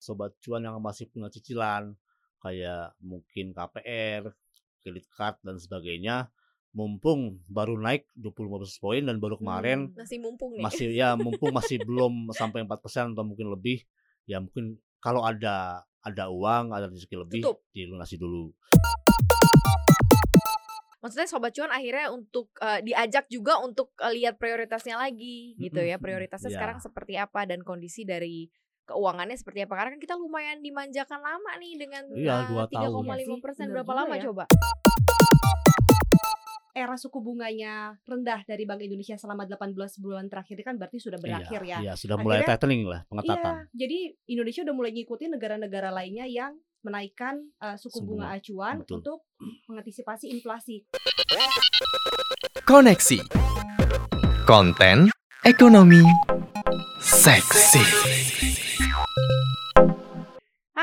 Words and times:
sobat 0.00 0.32
cuan 0.40 0.64
yang 0.64 0.80
masih 0.80 1.06
punya 1.12 1.28
cicilan 1.28 1.92
kayak 2.40 2.96
mungkin 3.04 3.52
KPR, 3.52 4.32
kredit 4.80 5.06
card 5.12 5.36
dan 5.44 5.60
sebagainya 5.60 6.32
mumpung 6.70 7.42
baru 7.50 7.76
naik 7.76 8.06
25 8.16 8.62
basis 8.62 8.78
poin 8.78 9.02
dan 9.02 9.18
baru 9.18 9.36
kemarin 9.36 9.90
Hmm, 9.90 9.98
masih 10.06 10.18
mumpung 10.22 10.50
nih. 10.54 10.62
masih 10.62 10.88
ya 10.94 11.18
mumpung 11.18 11.50
masih 11.50 11.82
belum 11.82 12.30
sampai 12.30 12.62
4% 12.62 13.10
atau 13.12 13.26
mungkin 13.26 13.50
lebih 13.50 13.82
ya 14.24 14.38
mungkin 14.38 14.78
kalau 15.02 15.26
ada 15.26 15.82
ada 16.00 16.30
uang 16.30 16.70
ada 16.70 16.86
rezeki 16.86 17.16
lebih 17.26 17.42
Tutup. 17.42 17.58
dilunasi 17.74 18.16
dulu 18.16 18.54
Maksudnya 21.00 21.24
sobat 21.32 21.56
cuan 21.56 21.72
akhirnya 21.72 22.12
untuk 22.12 22.52
eh, 22.60 22.84
diajak 22.84 23.24
juga 23.32 23.56
untuk 23.64 23.96
eh, 24.04 24.12
lihat 24.20 24.36
prioritasnya 24.36 25.00
lagi 25.00 25.56
gitu 25.56 25.80
ya. 25.80 25.96
Prioritasnya 25.96 26.52
iya. 26.52 26.56
sekarang 26.60 26.76
seperti 26.76 27.16
apa 27.16 27.48
dan 27.48 27.64
kondisi 27.64 28.04
dari 28.04 28.52
keuangannya 28.90 29.38
seperti 29.38 29.62
apa. 29.62 29.74
Karena 29.74 29.90
kan 29.94 30.00
kita 30.02 30.14
lumayan 30.14 30.58
dimanjakan 30.58 31.20
lama 31.20 31.52
nih 31.56 31.72
dengan 31.78 32.02
Iya, 32.10 32.34
eh, 32.34 32.42
dua 32.50 32.64
tahun. 32.66 33.06
3,5 33.06 33.14
Iya 33.14 33.24
sih, 33.24 33.38
persen 33.38 33.64
bener 33.66 33.74
berapa 33.80 33.92
lama 33.94 34.14
ya. 34.14 34.22
coba? 34.26 34.44
era 36.70 36.94
suku 36.94 37.18
bunganya 37.20 37.98
rendah 38.06 38.40
dari 38.46 38.62
Bank 38.64 38.80
Indonesia 38.80 39.18
selama 39.18 39.44
18 39.44 39.74
bulan 39.98 40.30
terakhir 40.30 40.54
ini 40.54 40.64
kan 40.64 40.74
berarti 40.78 40.96
sudah 40.96 41.18
berakhir 41.18 41.60
ya. 41.60 41.78
iya 41.82 41.92
sudah 41.92 42.16
mulai 42.16 42.40
Akhirnya- 42.40 42.56
tightening 42.56 42.82
lah 42.86 43.00
pengetatan 43.04 43.52
Iya, 43.52 43.68
jadi 43.76 43.98
Indonesia 44.30 44.60
udah 44.64 44.74
mulai 44.74 44.90
ngikutin 44.94 45.30
negara-negara 45.34 45.88
lainnya 45.90 46.24
yang 46.24 46.52
menaikkan 46.80 47.36
uh, 47.60 47.76
suku 47.76 48.00
bunga 48.00 48.32
bunga, 48.32 48.38
acuan 48.40 48.74
betul. 48.80 48.96
untuk 49.02 49.18
mengantisipasi 49.68 50.32
inflasi. 50.32 50.88
Koneksi 52.64 53.18
Konten 54.46 55.10
Ekonomi 55.44 56.00
Seksi 57.20 57.84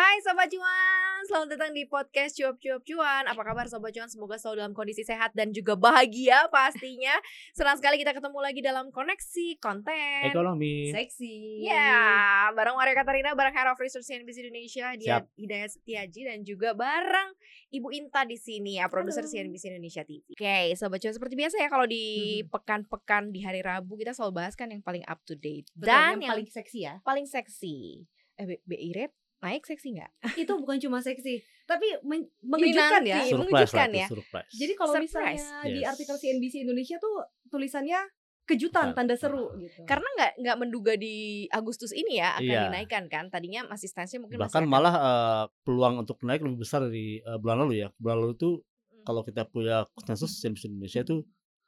Hai 0.07 0.23
Sobat 0.23 0.47
Cuan, 0.47 1.19
selamat 1.27 1.47
datang 1.51 1.75
di 1.75 1.83
podcast 1.83 2.31
Cuap 2.31 2.55
Cuap 2.55 2.79
Cuan 2.79 3.27
Apa 3.27 3.43
kabar 3.43 3.67
Sobat 3.67 3.91
Cuan? 3.91 4.07
Semoga 4.07 4.39
selalu 4.39 4.63
dalam 4.63 4.71
kondisi 4.71 5.03
sehat 5.03 5.35
dan 5.35 5.51
juga 5.51 5.75
bahagia 5.75 6.47
pastinya 6.47 7.11
Senang 7.51 7.75
sekali 7.75 7.99
kita 7.99 8.15
ketemu 8.15 8.39
lagi 8.39 8.63
dalam 8.63 8.87
koneksi 8.87 9.59
konten 9.59 10.31
ekonomi 10.31 10.95
Seksi. 10.95 11.67
Ya, 11.67 12.47
bareng 12.55 12.79
Maria 12.79 12.95
Katarina, 12.95 13.35
bareng 13.35 13.51
Head 13.51 13.67
of 13.67 13.83
Research 13.83 14.07
CNBC 14.07 14.47
Indonesia, 14.47 14.95
dia 14.95 15.19
Siap. 15.19 15.23
Hidayat 15.35 15.69
Setiaji 15.75 16.21
dan 16.23 16.39
juga 16.47 16.71
bareng 16.71 17.35
Ibu 17.67 17.91
Inta 17.91 18.23
di 18.23 18.39
sini 18.39 18.79
ya, 18.79 18.87
produser. 18.87 19.27
CNBC 19.27 19.75
Indonesia 19.75 20.07
TV. 20.07 20.23
Oke, 20.31 20.71
sobat 20.79 21.03
cuan 21.03 21.19
seperti 21.19 21.35
biasa 21.35 21.59
ya 21.59 21.67
kalau 21.67 21.83
di 21.83 22.39
Mhm. 22.39 22.55
pekan-pekan 22.55 23.35
di 23.35 23.43
hari 23.43 23.59
Rabu 23.59 23.99
kita 23.99 24.15
selalu 24.15 24.39
bahas 24.39 24.55
kan 24.55 24.71
yang 24.71 24.79
paling 24.79 25.03
up 25.03 25.19
to 25.27 25.35
date 25.35 25.67
Betul, 25.75 25.91
dan 25.91 26.23
yang, 26.23 26.31
paling 26.31 26.47
seksi 26.47 26.79
ya. 26.79 26.95
paling 27.03 27.27
seksi. 27.27 28.07
Eh, 28.39 28.63
BI 28.63 28.95
rate 28.95 29.11
naik 29.39 29.63
seksi 29.63 29.93
nggak? 29.93 30.11
Itu 30.35 30.57
bukan 30.57 30.77
cuma 30.79 30.97
seksi, 30.99 31.39
tapi 31.63 31.85
men- 32.01 32.25
mengejutkan 32.41 32.99
nanti. 32.99 33.09
ya. 33.09 33.17
Iya, 33.17 33.23
surprise 33.27 33.41
mengejutkan 33.43 33.89
ya. 33.91 34.07
surprise. 34.07 34.51
Jadi 34.51 34.73
kalau 34.73 34.93
Surprise. 34.93 35.05
misalnya 35.05 35.43
di 35.63 35.79
Yes. 35.79 35.89
artikel 35.89 36.15
CNBC 36.15 36.53
Indonesia 36.59 36.97
tuh 36.97 37.15
tulisannya 37.47 37.99
kejutan, 38.43 38.91
tanda 38.93 39.13
seru 39.13 39.51
gitu. 39.57 39.83
Karena 39.83 40.07
nggak 40.09 40.31
nggak 40.39 40.57
menduga 40.57 40.93
di 40.95 41.15
Agustus 41.49 41.91
ini 41.91 42.17
ya 42.17 42.33
akan 42.33 42.47
Iya. 42.47 42.61
dinaikkan 42.65 43.03
kan. 43.05 43.27
Tadinya 43.27 43.67
masih 43.67 43.85
stance 43.85 44.15
mungkin 44.15 44.37
bahkan 44.37 44.63
masih 44.63 44.63
akan- 44.63 44.71
malah 44.71 44.95
eh, 44.95 45.43
peluang 45.61 45.95
untuk 45.99 46.17
naik 46.21 46.41
lebih 46.41 46.59
besar 46.59 46.81
dari 46.81 47.19
eh, 47.19 47.37
bulan 47.37 47.61
lalu 47.61 47.83
ya 47.83 47.91
bulan 47.95 48.17
lalu 48.19 48.33
itu 48.33 48.51
Hmm. 48.57 49.03
kalau 49.05 49.21
kita 49.21 49.43
punya 49.45 49.83
konsensus 49.93 50.31
CNBC 50.37 50.67
Indonesia 50.67 51.01
itu 51.01 51.27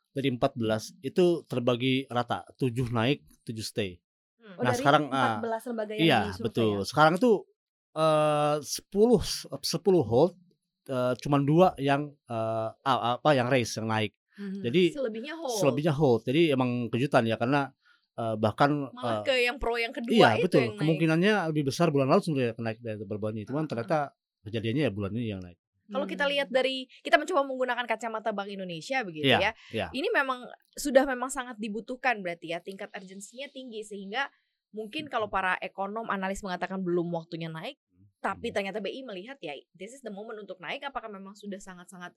dari 0.09 0.31
14 0.31 0.57
itu 1.01 1.25
terbagi 1.45 2.07
rata 2.07 2.41
7 2.55 2.89
naik 2.89 3.21
7 3.43 3.61
stay 3.61 3.99
Hmm. 4.39 4.55
Oh, 4.55 4.63
nah, 4.63 4.71
dari 4.71 4.79
sekarang, 4.79 5.03
ah, 5.11 5.37
14 5.37 5.63
lembaga 5.67 5.93
yang 5.93 6.01
iya 6.01 6.19
disurvei 6.25 6.45
betul 6.47 6.71
ya. 6.73 6.85
sekarang 6.87 7.13
itu 7.13 7.31
eh 7.99 8.55
10 8.61 9.19
10 9.59 9.59
hold 10.01 10.33
eh, 10.87 11.13
cuman 11.19 11.41
dua 11.43 11.67
yang 11.77 12.07
eh, 12.25 12.69
a- 12.81 13.03
apa 13.13 13.29
yang 13.31 13.47
raise 13.47 13.75
yang 13.75 13.87
naik 13.87 14.15
Mhm. 14.39 14.63
jadi 14.63 14.83
selebihnya 14.95 15.35
hold. 15.35 15.57
selebihnya 15.59 15.91
hold 15.91 16.21
jadi 16.23 16.55
emang 16.55 16.87
kejutan 16.87 17.27
ya 17.27 17.35
karena 17.35 17.67
eh, 18.15 18.35
bahkan 18.35 18.87
malah 18.89 19.19
eh, 19.19 19.23
ke 19.25 19.35
yang 19.43 19.57
pro 19.57 19.75
yang 19.75 19.91
kedua 19.91 20.15
iya 20.15 20.29
itu 20.33 20.47
betul 20.47 20.59
yang 20.61 20.71
naik. 20.71 20.79
kemungkinannya 20.79 21.33
lebih 21.51 21.63
besar 21.67 21.91
bulan 21.91 22.07
lalu 22.07 22.21
sebenarnya 22.21 22.55
naik 22.57 22.79
dari 22.79 22.97
beberapa 22.97 23.27
ini 23.29 23.43
cuman 23.43 23.63
ah. 23.63 23.67
ternyata 23.67 23.97
kejadiannya 24.41 24.83
ya 24.87 24.91
bulan 24.91 25.11
ini 25.13 25.27
yang 25.29 25.43
naik 25.43 25.59
Kalau 25.89 26.05
kita 26.05 26.21
Hmm. 26.23 26.33
lihat 26.37 26.49
dari 26.53 26.85
kita 27.01 27.17
mencoba 27.17 27.41
menggunakan 27.43 27.81
kacamata 27.83 28.29
Bank 28.29 28.45
Indonesia 28.47 29.01
begitu 29.01 29.25
Iya, 29.25 29.41
ya. 29.41 29.51
iya. 29.73 29.87
Ini 29.89 30.05
memang 30.13 30.45
sudah 30.77 31.01
memang 31.01 31.33
sangat 31.33 31.57
dibutuhkan 31.57 32.21
berarti 32.21 32.53
ya 32.53 32.61
tingkat 32.61 32.93
urgensinya 32.93 33.49
tinggi 33.49 33.81
sehingga 33.81 34.29
mungkin 34.69 35.09
kalau 35.09 35.33
para 35.33 35.57
ekonom 35.57 36.05
analis 36.07 36.45
mengatakan 36.45 36.77
belum 36.85 37.09
waktunya 37.09 37.49
naik, 37.49 37.81
tapi 38.19 38.51
Hmm. 38.51 38.55
ternyata 38.59 38.79
BI 38.83 38.99
melihat 39.07 39.39
ya 39.39 39.55
this 39.73 39.95
is 39.95 40.03
the 40.03 40.11
moment 40.11 40.35
untuk 40.39 40.59
naik 40.59 40.83
apakah 40.83 41.07
memang 41.07 41.33
sudah 41.35 41.57
sangat-sangat 41.59 42.11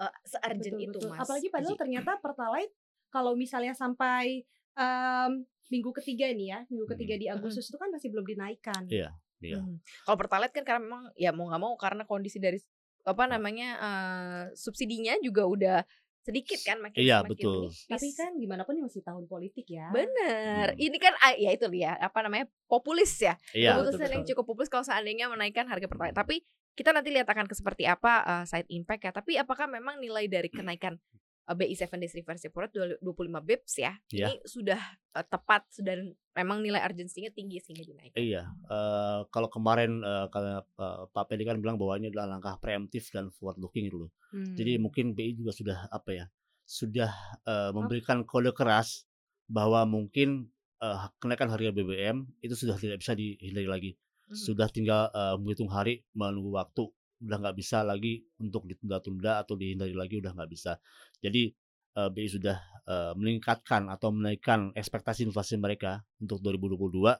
uh, 0.00 0.12
se-urgent 0.24 0.76
Betul, 0.80 0.86
itu 0.88 0.98
betul. 0.98 1.10
Mas? 1.12 1.20
Apalagi 1.22 1.48
padahal 1.52 1.76
Aji? 1.76 1.80
ternyata 1.80 2.10
Pertalite 2.18 2.74
kalau 3.12 3.36
misalnya 3.36 3.76
sampai 3.76 4.40
em, 4.72 5.32
minggu 5.68 5.92
ketiga 6.00 6.32
nih 6.32 6.48
ya, 6.56 6.58
minggu 6.72 6.88
ketiga 6.96 7.20
di 7.20 7.28
Agustus 7.28 7.68
itu 7.68 7.76
kan 7.76 7.92
masih 7.92 8.08
belum 8.08 8.24
dinaikkan. 8.24 8.88
Iya. 8.88 9.12
Iya. 9.44 9.60
Hmm. 9.60 9.76
Kalau 10.08 10.16
Pertalite 10.16 10.56
kan 10.56 10.64
karena 10.64 10.80
memang 10.80 11.02
ya 11.12 11.28
mau 11.36 11.52
nggak 11.52 11.60
mau 11.60 11.74
karena 11.76 12.08
kondisi 12.08 12.40
dari 12.40 12.56
apa 13.02 13.26
namanya 13.26 13.68
uh, 13.82 14.44
subsidinya 14.54 15.18
juga 15.20 15.42
udah 15.44 15.78
sedikit 16.22 16.58
kan 16.62 16.78
makin 16.78 17.02
Iya, 17.02 17.22
semakin 17.22 17.30
betul. 17.34 17.60
Tapi 17.90 18.06
kan 18.14 18.30
gimana 18.38 18.62
pun 18.62 18.78
ini 18.78 18.86
masih 18.86 19.02
tahun 19.02 19.24
politik 19.26 19.66
ya. 19.66 19.90
Bener, 19.90 20.74
Hmm. 20.74 20.78
ini 20.78 20.96
kan 21.02 21.14
ah, 21.18 21.34
ya 21.34 21.50
itu 21.50 21.66
ya 21.74 21.98
apa 21.98 22.18
namanya 22.22 22.46
populis 22.70 23.10
ya, 23.18 23.34
Iya. 23.50 23.74
keputusan 23.76 23.98
betul, 23.98 24.14
yang 24.14 24.24
cukup 24.30 24.44
populis 24.46 24.70
kalau 24.70 24.86
seandainya 24.86 25.26
menaikkan 25.26 25.66
harga 25.66 25.90
pertalite. 25.90 26.14
Tapi 26.14 26.36
kita 26.72 26.94
nanti 26.94 27.12
lihat 27.12 27.28
akan 27.28 27.44
ke 27.50 27.54
seperti 27.58 27.84
apa 27.84 28.22
uh, 28.24 28.44
side 28.48 28.70
impact 28.72 29.02
ya. 29.04 29.12
Tapi 29.12 29.36
apakah 29.36 29.68
memang 29.68 30.00
nilai 30.00 30.24
dari 30.30 30.48
kenaikan 30.48 30.96
BI 31.42 31.74
7 31.74 31.98
days 31.98 32.14
reverse 32.14 32.46
repo 32.46 32.62
rate 32.62 32.78
25 33.02 33.02
bips 33.42 33.72
ya, 33.82 33.92
Iya. 34.14 34.30
ini 34.30 34.34
sudah 34.46 34.78
uh, 35.18 35.26
tepat 35.26 35.66
dan 35.82 36.14
memang 36.32 36.62
nilai 36.62 36.80
urgensinya 36.80 37.28
tinggi 37.34 37.58
sehingga 37.58 37.84
dinaikkan. 37.84 38.16
Iya, 38.16 38.42
eh, 38.48 39.20
kalau 39.28 39.52
kemarin 39.52 40.00
eh, 40.00 40.26
kalau 40.32 40.62
eh, 40.64 41.02
Pak 41.12 41.24
Pedi 41.28 41.44
kan 41.44 41.60
bilang 41.60 41.76
bahwa 41.76 42.00
ini 42.00 42.08
adalah 42.08 42.38
langkah 42.38 42.56
preemptif 42.56 43.12
dan 43.12 43.28
forward 43.34 43.60
looking 43.60 43.90
gitu 43.90 44.08
loh. 44.08 44.10
Hmm. 44.32 44.56
Jadi 44.56 44.80
mungkin 44.80 45.12
BI 45.12 45.36
juga 45.36 45.52
sudah 45.52 45.92
apa 45.92 46.10
ya, 46.14 46.24
sudah 46.64 47.12
eh, 47.44 47.70
memberikan 47.76 48.24
kode 48.24 48.54
keras 48.56 49.04
bahwa 49.44 49.84
mungkin 49.84 50.48
eh, 50.80 50.98
kenaikan 51.20 51.52
harga 51.52 51.68
BBM 51.68 52.24
itu 52.40 52.54
sudah 52.56 52.80
tidak 52.80 53.04
bisa 53.04 53.12
dihindari 53.12 53.68
lagi. 53.68 53.90
Mhm. 54.32 54.36
Sudah 54.38 54.72
tinggal 54.72 55.12
eh, 55.12 55.36
menghitung 55.36 55.68
hari, 55.68 56.00
menunggu 56.16 56.56
waktu, 56.56 56.88
udah 57.22 57.38
nggak 57.38 57.56
bisa 57.60 57.86
lagi 57.86 58.24
untuk 58.42 58.66
ditunda-tunda 58.66 59.44
atau 59.44 59.54
dihindari 59.54 59.92
lagi 59.94 60.18
udah 60.18 60.32
nggak 60.34 60.50
bisa. 60.50 60.80
Jadi 61.22 61.54
eh, 61.96 62.08
BI 62.10 62.26
sudah 62.28 62.58
eh, 62.84 63.12
meningkatkan 63.14 63.86
atau 63.88 64.10
menaikkan 64.10 64.74
ekspektasi 64.74 65.22
inflasi 65.24 65.54
mereka 65.56 66.02
untuk 66.18 66.42
2022 66.42 67.14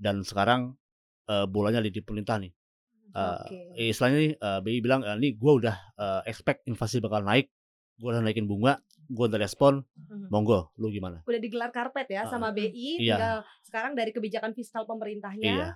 dan 0.00 0.24
sekarang 0.24 0.74
eh, 1.28 1.46
bolanya 1.46 1.84
ada 1.84 1.92
di 1.92 2.00
pemerintah 2.00 2.40
nih. 2.40 2.52
Eh, 3.14 3.36
Oke. 3.44 3.58
eh, 3.78 3.88
istilahnya 3.92 4.18
nih 4.18 4.32
eh, 4.40 4.58
BI 4.64 4.78
bilang 4.80 5.04
eh, 5.04 5.14
nih 5.20 5.36
gue 5.36 5.52
udah 5.60 5.76
eh, 5.94 6.20
expect 6.32 6.64
inflasi 6.66 6.98
bakal 7.04 7.20
naik, 7.22 7.52
gue 8.00 8.08
udah 8.08 8.24
naikin 8.24 8.48
bunga, 8.48 8.80
gue 9.06 9.24
udah 9.28 9.38
respon, 9.38 9.84
Mhm. 9.94 10.32
monggo, 10.32 10.72
lu 10.80 10.88
gimana? 10.90 11.20
Udah 11.28 11.40
digelar 11.40 11.70
karpet 11.70 12.08
ya 12.10 12.24
Ah, 12.24 12.32
sama 12.32 12.50
BI, 12.50 12.98
iya. 12.98 13.16
tinggal 13.16 13.36
sekarang 13.62 13.92
dari 13.92 14.10
kebijakan 14.10 14.56
fiskal 14.56 14.88
pemerintahnya 14.88 15.46
Iya, 15.46 15.68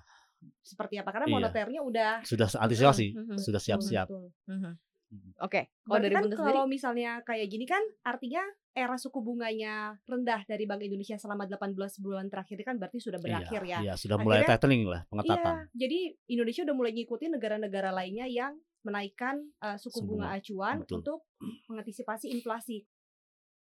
seperti 0.64 0.96
apa? 0.98 1.10
Karena 1.12 1.26
Iya. 1.28 1.34
moneternya 1.36 1.80
udah 1.84 2.12
sudah 2.24 2.48
antisipasi, 2.58 3.12
Mhm. 3.14 3.36
sudah 3.38 3.60
siap-siap. 3.60 4.06
Betul. 4.08 4.32
Mhm. 4.48 4.72
Mhm. 5.08 5.40
Oke, 5.40 5.72
kalau 5.82 5.96
Berarti 5.96 6.04
dari 6.04 6.14
kan 6.14 6.22
Bunda 6.22 6.36
sendiri, 6.36 6.48
kalau 6.52 6.64
misalnya 6.68 7.10
kayak 7.24 7.46
gini 7.48 7.64
kan 7.64 7.80
artinya 8.04 8.44
era 8.76 8.94
suku 9.00 9.18
bunganya 9.24 9.96
rendah 10.04 10.44
dari 10.44 10.68
Bank 10.68 10.84
Indonesia 10.84 11.16
selama 11.16 11.48
18 11.48 11.74
bulan 11.98 12.28
terakhir 12.28 12.60
ini 12.60 12.64
kan 12.68 12.76
berarti 12.76 13.00
sudah 13.00 13.18
berakhir 13.18 13.64
iya, 13.64 13.80
ya. 13.80 13.84
iya, 13.88 13.94
sudah 13.96 14.20
mulai 14.20 14.44
Akhirnya- 14.44 14.60
tightening 14.60 14.82
lah 14.86 15.00
Iya, 15.02 15.08
pengetatan. 15.10 15.54
jadi 15.74 15.98
Indonesia 16.28 16.62
udah 16.68 16.76
mulai 16.76 16.92
ngikutin 16.94 17.30
negara-negara 17.34 17.90
lainnya 17.90 18.26
yang 18.28 18.52
menaikkan 18.86 19.42
uh, 19.58 19.74
suku 19.80 20.04
bunga 20.06 20.30
bunga, 20.30 20.38
acuan 20.38 20.76
betul. 20.84 20.96
untuk 21.02 21.18
mengantisipasi 21.66 22.30
inflasi. 22.30 22.86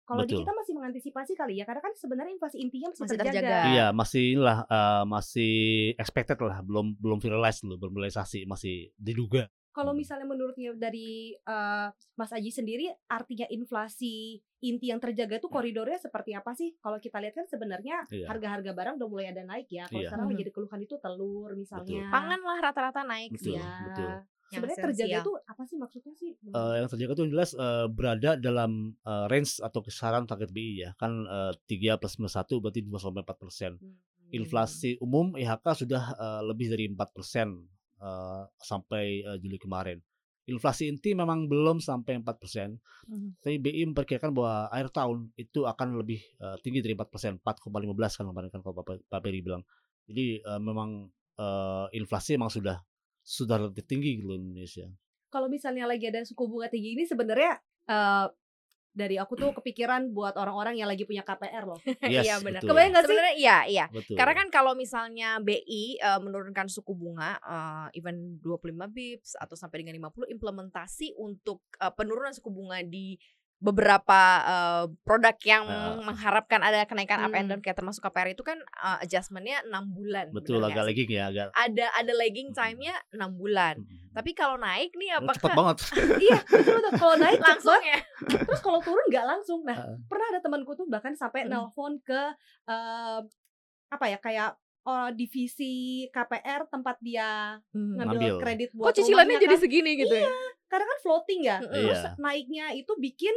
Kalau 0.08 0.24
di 0.24 0.40
kita 0.40 0.56
masih 0.56 0.72
mengantisipasi 0.72 1.36
kali 1.36 1.60
ya, 1.60 1.68
karena 1.68 1.84
kan 1.84 1.92
sebenarnya 1.92 2.32
inflasi 2.32 2.64
intinya 2.64 2.96
masih, 2.96 3.04
Masih 3.04 3.18
terjaga. 3.20 3.40
terjaga. 3.44 3.60
Iya, 3.76 3.88
masih 3.92 4.24
inilah 4.40 4.58
eh, 4.64 5.04
masih 5.04 5.54
expected 6.00 6.40
lah, 6.40 6.64
belum 6.64 6.96
belum 6.96 7.20
finalized 7.20 7.68
dulu, 7.68 7.76
belum 7.76 7.94
realisasi, 8.00 8.48
masih 8.48 8.96
diduga. 8.96 9.52
Kalau 9.78 9.94
Hmm. 9.94 10.02
misalnya 10.02 10.26
menurutnya 10.26 10.74
dari 10.74 11.38
uh, 11.46 11.88
Mas 12.16 12.34
Aji 12.34 12.50
sendiri, 12.50 12.90
artinya 13.06 13.46
inflasi 13.48 14.42
inti 14.60 14.90
yang 14.90 14.98
terjaga 14.98 15.38
itu 15.38 15.46
koridornya 15.48 16.02
seperti 16.02 16.34
apa 16.34 16.50
sih? 16.52 16.74
Kalau 16.76 16.98
kita 16.98 17.22
lihat 17.22 17.38
kan 17.38 17.46
sebenarnya 17.46 18.10
Iya. 18.10 18.26
harga-harga 18.26 18.74
barang 18.74 18.96
udah 18.98 19.06
mulai 19.08 19.30
ada 19.30 19.46
naik 19.46 19.70
ya. 19.70 19.86
Kalau 19.86 20.02
Iya. 20.02 20.10
sekarang 20.10 20.28
menjadi 20.28 20.50
keluhan 20.50 20.82
itu 20.82 20.98
telur 20.98 21.54
misalnya. 21.54 22.10
pangan 22.10 22.42
lah 22.42 22.58
rata-rata 22.60 23.06
naik 23.06 23.30
Betul, 23.32 23.46
sih. 23.46 23.54
Ya. 23.54 23.70
betul. 23.86 24.12
Sebenarnya 24.48 24.80
terjaga 24.82 25.18
itu 25.22 25.34
apa 25.44 25.64
sih 25.64 25.76
maksudnya 25.76 26.14
sih? 26.16 26.32
Eh, 26.34 26.74
yang 26.74 26.88
terjaga 26.88 27.12
itu 27.14 27.22
yang 27.22 27.34
jelas 27.36 27.52
eh, 27.54 27.86
berada 27.88 28.32
dalam 28.34 28.72
eh, 28.98 29.26
range 29.28 29.62
atau 29.62 29.80
kisaran 29.80 30.26
target 30.26 30.50
BI 30.50 30.74
ya 30.80 30.92
kan 30.96 31.22
eh, 31.22 31.54
3 31.68 32.00
plus 32.00 32.18
minus 32.18 32.34
1 32.34 32.58
berarti 32.58 32.82
2 32.82 32.98
sampai 32.98 33.22
4 33.22 33.38
persen 33.38 33.78
Hmm. 33.78 34.00
Inflasi 34.34 35.00
umum 35.00 35.36
IHK 35.36 35.66
sudah 35.78 36.04
eh, 36.18 36.42
lebih 36.44 36.68
dari 36.68 36.88
4% 36.90 37.77
eh, 37.98 38.44
sampai 38.60 39.06
eh, 39.26 39.38
Juli 39.38 39.58
kemarin. 39.58 39.98
Inflasi 40.48 40.88
inti 40.88 41.12
memang 41.12 41.52
belum 41.52 41.84
sampai 41.84 42.24
4%, 42.24 42.80
Mhm. 43.12 43.44
tapi 43.44 43.60
BI 43.60 43.84
memperkirakan 43.92 44.32
bahwa 44.32 44.72
akhir 44.72 44.96
tahun 44.96 45.18
itu 45.36 45.68
akan 45.68 46.00
lebih 46.00 46.24
eh, 46.24 46.58
tinggi 46.64 46.80
dari 46.80 46.96
4%, 46.96 47.44
4,15 47.44 48.16
kan 48.16 48.26
kemarin 48.26 48.50
kan 48.50 48.62
kalau 48.64 48.80
Pak 48.80 49.12
Pak 49.12 49.20
Peri 49.20 49.44
bilang. 49.44 49.68
Jadi 50.08 50.40
eh, 50.40 50.60
memang 50.64 51.12
eh, 51.36 51.86
inflasi 52.00 52.40
memang 52.40 52.48
sudah 52.50 52.80
sudah 53.20 53.60
lebih 53.60 53.84
tinggi 53.84 54.24
gitu 54.24 54.32
loh 54.32 54.40
Indonesia. 54.40 54.88
Kalau 55.28 55.52
misalnya 55.52 55.84
lagi 55.84 56.08
ada 56.08 56.24
suku 56.24 56.48
bunga 56.48 56.72
tinggi 56.72 56.96
ini 56.96 57.04
sebenarnya 57.04 57.60
eh, 57.92 58.26
dari 58.98 59.22
aku 59.22 59.38
tuh 59.38 59.54
kepikiran 59.54 60.10
buat 60.10 60.34
orang-orang 60.34 60.82
yang 60.82 60.90
lagi 60.90 61.06
punya 61.06 61.22
KPR 61.22 61.70
loh. 61.70 61.80
Yes, 62.08 62.26
Iya, 62.26 62.36
benar. 62.42 62.62
Kebayang 62.66 62.92
nggak 62.96 63.04
sih? 63.04 63.10
Sebenarnya 63.14 63.36
iya, 63.38 63.58
iya. 63.70 63.86
Betul. 63.94 64.16
Karena 64.18 64.34
kan 64.34 64.48
kalau 64.50 64.74
misalnya 64.74 65.38
BI 65.38 66.02
eh, 66.02 66.20
menurunkan 66.24 66.66
suku 66.66 66.98
bunga 66.98 67.38
eh, 67.38 68.00
even 68.00 68.42
25 68.42 68.74
bips 68.90 69.38
atau 69.38 69.54
sampai 69.54 69.86
dengan 69.86 70.10
50 70.10 70.34
implementasi 70.34 71.14
untuk 71.20 71.62
eh, 71.78 71.94
penurunan 71.94 72.34
suku 72.34 72.50
bunga 72.50 72.82
di 72.82 73.20
beberapa 73.58 74.20
eh, 74.40 74.86
produk 75.02 75.34
yang 75.42 75.66
Ah. 75.66 75.98
mengharapkan 76.00 76.62
ada 76.62 76.86
kenaikan 76.86 77.18
up 77.20 77.32
and 77.32 77.46
Hmm. 77.46 77.50
down 77.52 77.62
kayak 77.62 77.74
termasuk 77.76 78.02
KPR 78.02 78.30
itu 78.30 78.42
kan 78.42 78.58
eh, 78.60 78.98
adjustmentnya 79.02 79.66
enam 79.66 79.90
bulan. 79.90 80.30
betul 80.30 80.62
agak 80.62 80.86
sih? 80.86 80.94
lagging 80.94 81.10
ya 81.12 81.24
agak 81.28 81.48
Ada 81.52 81.86
ada 81.92 82.14
lagging 82.14 82.50
Mm-mm. 82.50 82.60
time-nya 82.60 82.94
enam 83.12 83.34
bulan. 83.34 83.76
mm, 83.80 84.14
Tapi 84.14 84.32
kalau 84.32 84.56
naik 84.56 84.94
nih 84.94 85.10
mm, 85.12 85.26
cepet 85.28 85.42
apakah 85.42 85.58
banget. 85.58 85.78
iya, 86.26 86.38
betul 86.44 86.74
betul. 86.76 86.92
Kalau 86.96 87.16
naik 87.18 87.40
langsung 87.40 87.82
ya? 87.84 88.00
terus 88.22 88.62
kalau 88.62 88.80
turun 88.80 89.06
nggak 89.08 89.26
langsung. 89.26 89.60
Nah, 89.62 89.74
Heeh. 89.76 89.98
pernah 90.06 90.28
ada 90.30 90.40
temanku 90.40 90.72
tuh 90.74 90.86
bahkan 90.86 91.14
sampai 91.14 91.44
Mm. 91.44 91.50
nelpon 91.50 91.98
ke 92.00 92.22
eh, 92.68 93.20
apa 93.88 94.06
ya 94.06 94.20
kayak 94.20 94.54
eh, 94.88 95.10
divisi 95.12 95.74
KPR 96.08 96.66
tempat 96.66 96.96
dia 97.00 97.60
Hmm. 97.70 97.96
ngambil 97.96 98.18
Ngambil. 98.18 98.36
kredit 98.40 98.70
buat 98.72 98.88
Kok 98.88 98.96
cicilannya 98.96 99.28
rumahnya 99.30 99.44
jadi 99.44 99.54
kan. 99.54 99.62
segini 99.62 99.92
gitu 99.98 100.16
ya? 100.16 100.28
karena 100.66 100.86
kan 100.86 101.00
floating 101.00 101.40
ya. 101.42 101.58
Mm-mm. 101.58 101.72
Terus 101.74 102.00
Iya. 102.00 102.12
naiknya 102.18 102.66
itu 102.74 102.92
bikin 102.98 103.36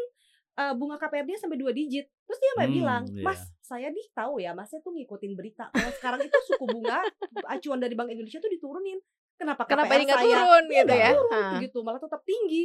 eh, 0.53 0.75
bunga 0.75 0.97
KPR 0.97 1.25
dia 1.25 1.37
sampai 1.37 1.57
dua 1.57 1.71
digit. 1.71 2.05
Terus 2.21 2.39
dia 2.39 2.53
mbak 2.53 2.67
Hmm, 2.67 2.75
bilang, 2.75 3.03
iya. 3.09 3.23
Mas, 3.23 3.41
saya 3.61 3.89
nih 3.89 4.07
tahu 4.13 4.39
ya, 4.39 4.53
Masnya 4.53 4.79
tuh 4.79 4.93
ngikutin 4.93 5.33
berita. 5.33 5.67
Kalau 5.69 5.93
sekarang 5.95 6.21
itu 6.21 6.37
suku 6.45 6.65
bunga 6.69 7.01
acuan 7.47 7.79
dari 7.79 7.95
Bank 7.95 8.09
Indonesia 8.09 8.37
tuh 8.37 8.51
diturunin. 8.51 8.99
Kenapa 9.35 9.65
Kenapa 9.65 9.89
KPR 9.89 9.97
ini 9.97 10.05
nggak 10.05 10.21
saya 10.21 10.29
turun 10.37 10.65
Iya, 10.67 10.77
gitu 10.77 10.93
ya? 10.93 11.11
turun 11.13 11.53
gitu, 11.61 11.79
malah 11.81 11.97
tetap 11.99 12.21
tinggi. 12.23 12.65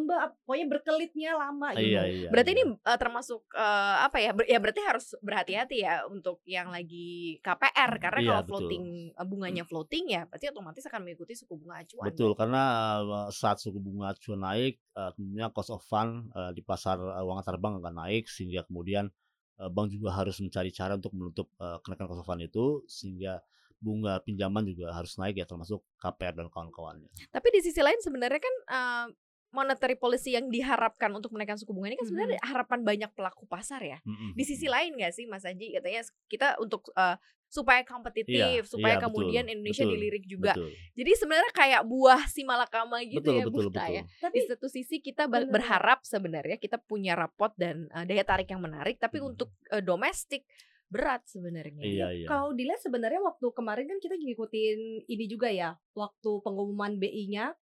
Mbak, 0.00 0.22
pokoknya 0.44 0.66
berkelitnya 0.66 1.30
lama 1.36 1.68
gitu. 1.76 1.84
Iya, 1.84 2.02
iya. 2.08 2.28
Berarti 2.32 2.50
iya. 2.52 2.56
ini 2.60 2.64
eh, 2.74 2.98
termasuk 2.98 3.42
eh, 3.54 3.96
apa 4.02 4.16
ya? 4.18 4.30
ber- 4.32 4.48
ya 4.48 4.58
berarti 4.58 4.80
harus 4.82 5.06
berhati-hati 5.20 5.76
ya 5.84 5.94
untuk 6.08 6.40
yang 6.48 6.72
lagi 6.72 7.38
KPR 7.44 7.90
karena 8.00 8.20
Iya, 8.20 8.28
kalau 8.28 8.42
betul. 8.42 8.50
floating 8.50 8.84
eh, 9.12 9.26
bunganya 9.26 9.64
floating 9.64 10.04
ya 10.10 10.22
berarti 10.26 10.46
otomatis 10.50 10.84
akan 10.88 11.00
mengikuti 11.04 11.32
suku 11.36 11.54
bunga 11.54 11.84
acuan. 11.84 12.04
Betul, 12.08 12.30
karena 12.34 12.62
uh, 13.04 13.28
saat 13.30 13.60
suku 13.60 13.78
bunga 13.78 14.16
acuan 14.16 14.40
naik, 14.40 14.80
uh, 14.96 15.10
tentunya 15.12 15.46
cost 15.52 15.70
of 15.70 15.84
fund 15.84 16.32
uh, 16.32 16.50
di 16.50 16.64
pasar 16.64 16.98
uh, 16.98 17.22
uang 17.22 17.40
antar 17.44 17.60
bank 17.60 17.84
akan 17.84 17.94
naik 18.04 18.26
sehingga 18.26 18.64
kemudian 18.64 19.12
uh, 19.60 19.70
bank 19.70 19.92
juga 19.92 20.14
harus 20.16 20.40
mencari 20.40 20.72
cara 20.72 20.96
untuk 20.98 21.12
menutup 21.14 21.46
uh, 21.60 21.78
kenaikan 21.84 22.08
cost 22.10 22.22
of 22.22 22.28
fund 22.28 22.42
itu 22.42 22.82
sehingga 22.88 23.44
bunga 23.84 24.16
pinjaman 24.24 24.64
juga 24.64 24.96
harus 24.96 25.20
naik 25.20 25.36
ya 25.36 25.44
termasuk 25.44 25.84
KPR 26.00 26.40
dan 26.40 26.48
kawan-kawannya. 26.48 27.12
Tapi 27.28 27.48
di 27.52 27.60
sisi 27.60 27.84
lain 27.84 28.00
sebenarnya 28.00 28.40
kan 28.40 28.54
monetary 29.54 29.94
policy 29.94 30.34
yang 30.34 30.50
diharapkan 30.50 31.14
untuk 31.14 31.30
menaikkan 31.30 31.54
suku 31.54 31.70
bunga 31.70 31.94
ini 31.94 31.96
kan 31.96 32.10
sebenarnya 32.10 32.40
harapan 32.42 32.82
banyak 32.82 33.10
pelaku 33.14 33.46
pasar 33.46 33.78
ya. 33.80 33.98
Mm-mm. 34.02 34.34
Di 34.34 34.42
sisi 34.42 34.66
lain 34.66 34.98
nggak 34.98 35.14
sih 35.14 35.24
Mas 35.24 35.46
Aji 35.46 35.78
katanya 35.78 36.02
kita 36.26 36.58
untuk 36.58 36.90
eh, 36.92 37.14
supaya 37.46 37.86
kompetitif, 37.86 38.34
Iya, 38.34 38.66
supaya 38.66 38.98
iya, 38.98 38.98
betul, 38.98 39.06
kemudian 39.14 39.44
Indonesia 39.46 39.86
betul, 39.86 39.94
dilirik 39.94 40.24
juga. 40.26 40.52
Betul, 40.58 40.74
Jadi 40.98 41.10
sebenarnya 41.14 41.52
kayak 41.54 41.82
buah 41.86 42.22
si 42.26 42.42
malakama 42.42 42.98
gitu 43.06 43.22
betul, 43.22 43.38
ya 43.38 43.44
betul, 43.46 43.70
Buta 43.70 43.78
betul. 43.86 43.94
ya. 43.94 44.02
Tapi 44.18 44.34
di 44.34 44.46
satu 44.50 44.66
sisi 44.66 44.96
kita 44.98 45.30
Bener. 45.30 45.46
berharap 45.54 46.02
sebenarnya 46.02 46.58
kita 46.58 46.82
punya 46.82 47.14
rapot 47.14 47.54
dan 47.54 47.86
uh, 47.94 48.02
daya 48.02 48.26
tarik 48.26 48.50
yang 48.50 48.58
menarik 48.58 48.98
tapi 48.98 49.22
Hmm. 49.22 49.30
untuk 49.30 49.54
uh, 49.70 49.78
domestik 49.78 50.42
berat 50.84 51.22
sebenarnya 51.26 51.82
Iya, 51.82 52.06
iya. 52.12 52.26
kalau 52.26 52.54
dilihat 52.54 52.78
sebenarnya 52.78 53.18
waktu 53.18 53.46
kemarin 53.50 53.86
kan 53.86 53.98
kita 53.98 54.14
ngikutin 54.14 55.06
ini 55.06 55.24
juga 55.26 55.46
ya, 55.50 55.78
waktu 55.94 56.30
pengumuman 56.42 56.98
BI-nya. 56.98 57.54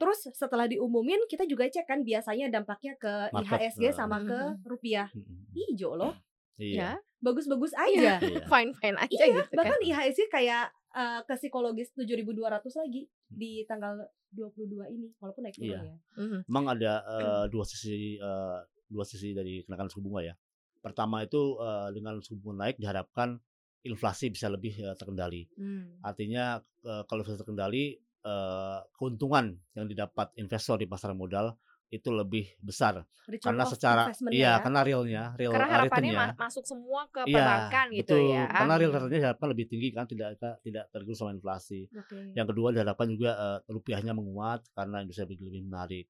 Terus 0.00 0.18
setelah 0.32 0.64
diumumin 0.64 1.20
kita 1.28 1.44
juga 1.44 1.68
cek 1.68 1.84
kan 1.84 2.00
biasanya 2.00 2.48
dampaknya 2.48 2.96
ke 2.96 3.28
Market, 3.30 3.60
IHSG 3.76 3.84
eh. 3.84 3.92
sama 3.92 4.16
ke 4.24 4.32
Mhm. 4.32 4.64
rupiah. 4.64 5.08
Mm-mm. 5.12 5.52
Hijau 5.52 5.92
loh, 5.92 6.16
Iya. 6.56 6.96
bagus-bagus 7.20 7.76
Iya. 7.76 7.84
aja. 7.84 8.12
Iya. 8.24 8.40
fine 8.52 8.72
fine 8.74 8.96
aja 8.96 9.12
Iya, 9.12 9.26
gitu 9.28 9.40
kan 9.44 9.56
bahkan 9.60 9.78
IHSG 9.84 10.20
kayak 10.28 10.64
eh, 10.90 11.20
ke 11.22 11.34
psikologis 11.36 11.92
7.200 11.94 12.34
lagi 12.74 13.06
di 13.28 13.62
tanggal 13.62 13.94
22 14.32 14.88
ini 14.90 15.12
walaupun 15.20 15.42
naik 15.44 15.54
turun 15.54 15.68
Iya. 15.70 15.80
ya. 15.84 15.96
Mhm. 16.16 16.38
Memang 16.48 16.66
ada 16.72 16.92
uh, 17.04 17.44
dua 17.46 17.62
sisi 17.62 18.16
uh, 18.16 18.58
dua 18.88 19.04
sisi 19.04 19.30
dari 19.30 19.62
kenaikan 19.62 19.86
suku 19.86 20.02
bunga 20.02 20.24
ya. 20.24 20.34
Pertama 20.80 21.20
itu 21.20 21.60
uh, 21.60 21.92
dengan 21.92 22.18
suku 22.18 22.40
bunga 22.40 22.66
naik 22.66 22.80
diharapkan 22.80 23.36
inflasi 23.82 24.28
bisa 24.28 24.48
lebih 24.48 24.74
uh, 24.80 24.92
terkendali. 24.94 25.46
Hmm. 25.54 25.96
Artinya 26.00 26.58
eh, 26.82 27.02
kalau 27.04 27.22
inflasi 27.22 27.38
terkendali 27.38 27.96
eh, 28.24 28.78
keuntungan 28.96 29.56
yang 29.76 29.86
didapat 29.88 30.32
investor 30.36 30.76
di 30.80 30.86
pasar 30.86 31.12
modal 31.16 31.56
itu 31.90 32.06
lebih 32.14 32.46
besar 32.62 33.02
Return 33.26 33.50
karena 33.50 33.64
secara 33.66 34.02
iya 34.30 34.58
ya. 34.58 34.62
karena 34.62 34.80
realnya 34.86 35.22
real 35.34 35.52
karena 35.58 35.68
harapannya 35.74 36.12
ma- 36.14 36.36
masuk 36.46 36.62
semua 36.62 37.10
ke 37.10 37.26
iya 37.26 37.34
perbankan 37.42 37.86
gitu 37.90 38.14
betul 38.14 38.20
ya 38.30 38.44
karena 38.46 38.74
real 38.78 38.90
Hmm. 38.90 38.94
returnnya 38.94 39.18
diharapkan 39.18 39.48
lebih 39.50 39.66
tinggi 39.66 39.88
kan 39.90 40.06
tidak 40.06 40.28
tidak 40.62 40.84
tergerus 40.94 41.18
sama 41.18 41.34
inflasi 41.34 41.90
Oke. 41.90 42.30
yang 42.38 42.46
kedua 42.46 42.70
diharapkan 42.70 43.10
juga 43.10 43.30
eh, 43.34 43.58
rupiahnya 43.66 44.14
menguat 44.14 44.70
karena 44.70 45.02
Indonesia 45.02 45.26
lebih, 45.26 45.38
lebih 45.50 45.62
menarik 45.66 46.06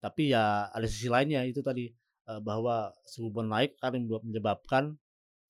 tapi 0.00 0.32
ya 0.32 0.72
ada 0.72 0.86
sisi 0.88 1.12
lainnya 1.12 1.44
itu 1.44 1.60
tadi 1.60 1.92
eh, 2.32 2.40
bahwa 2.40 2.96
suku 3.04 3.28
bunga 3.28 3.60
naik 3.60 3.76
akan 3.84 4.08
menyebabkan 4.24 4.96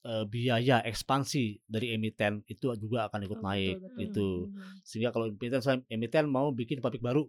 eh, 0.06 0.25
biaya 0.29 0.81
ekspansi 0.85 1.64
dari 1.69 1.93
emiten 1.97 2.41
itu 2.49 2.73
juga 2.81 3.08
akan 3.08 3.20
ikut 3.26 3.38
Oh, 3.41 3.44
naik 3.44 3.76
betul, 3.76 3.88
betul. 3.88 4.00
gitu 4.00 4.29
Mhm. 4.49 4.69
sehingga 4.87 5.11
kalau 5.14 5.26
emiten 5.29 5.61
saya 5.61 5.76
emiten 5.93 6.25
mau 6.29 6.49
bikin 6.55 6.81
pabrik 6.81 7.02
baru 7.05 7.25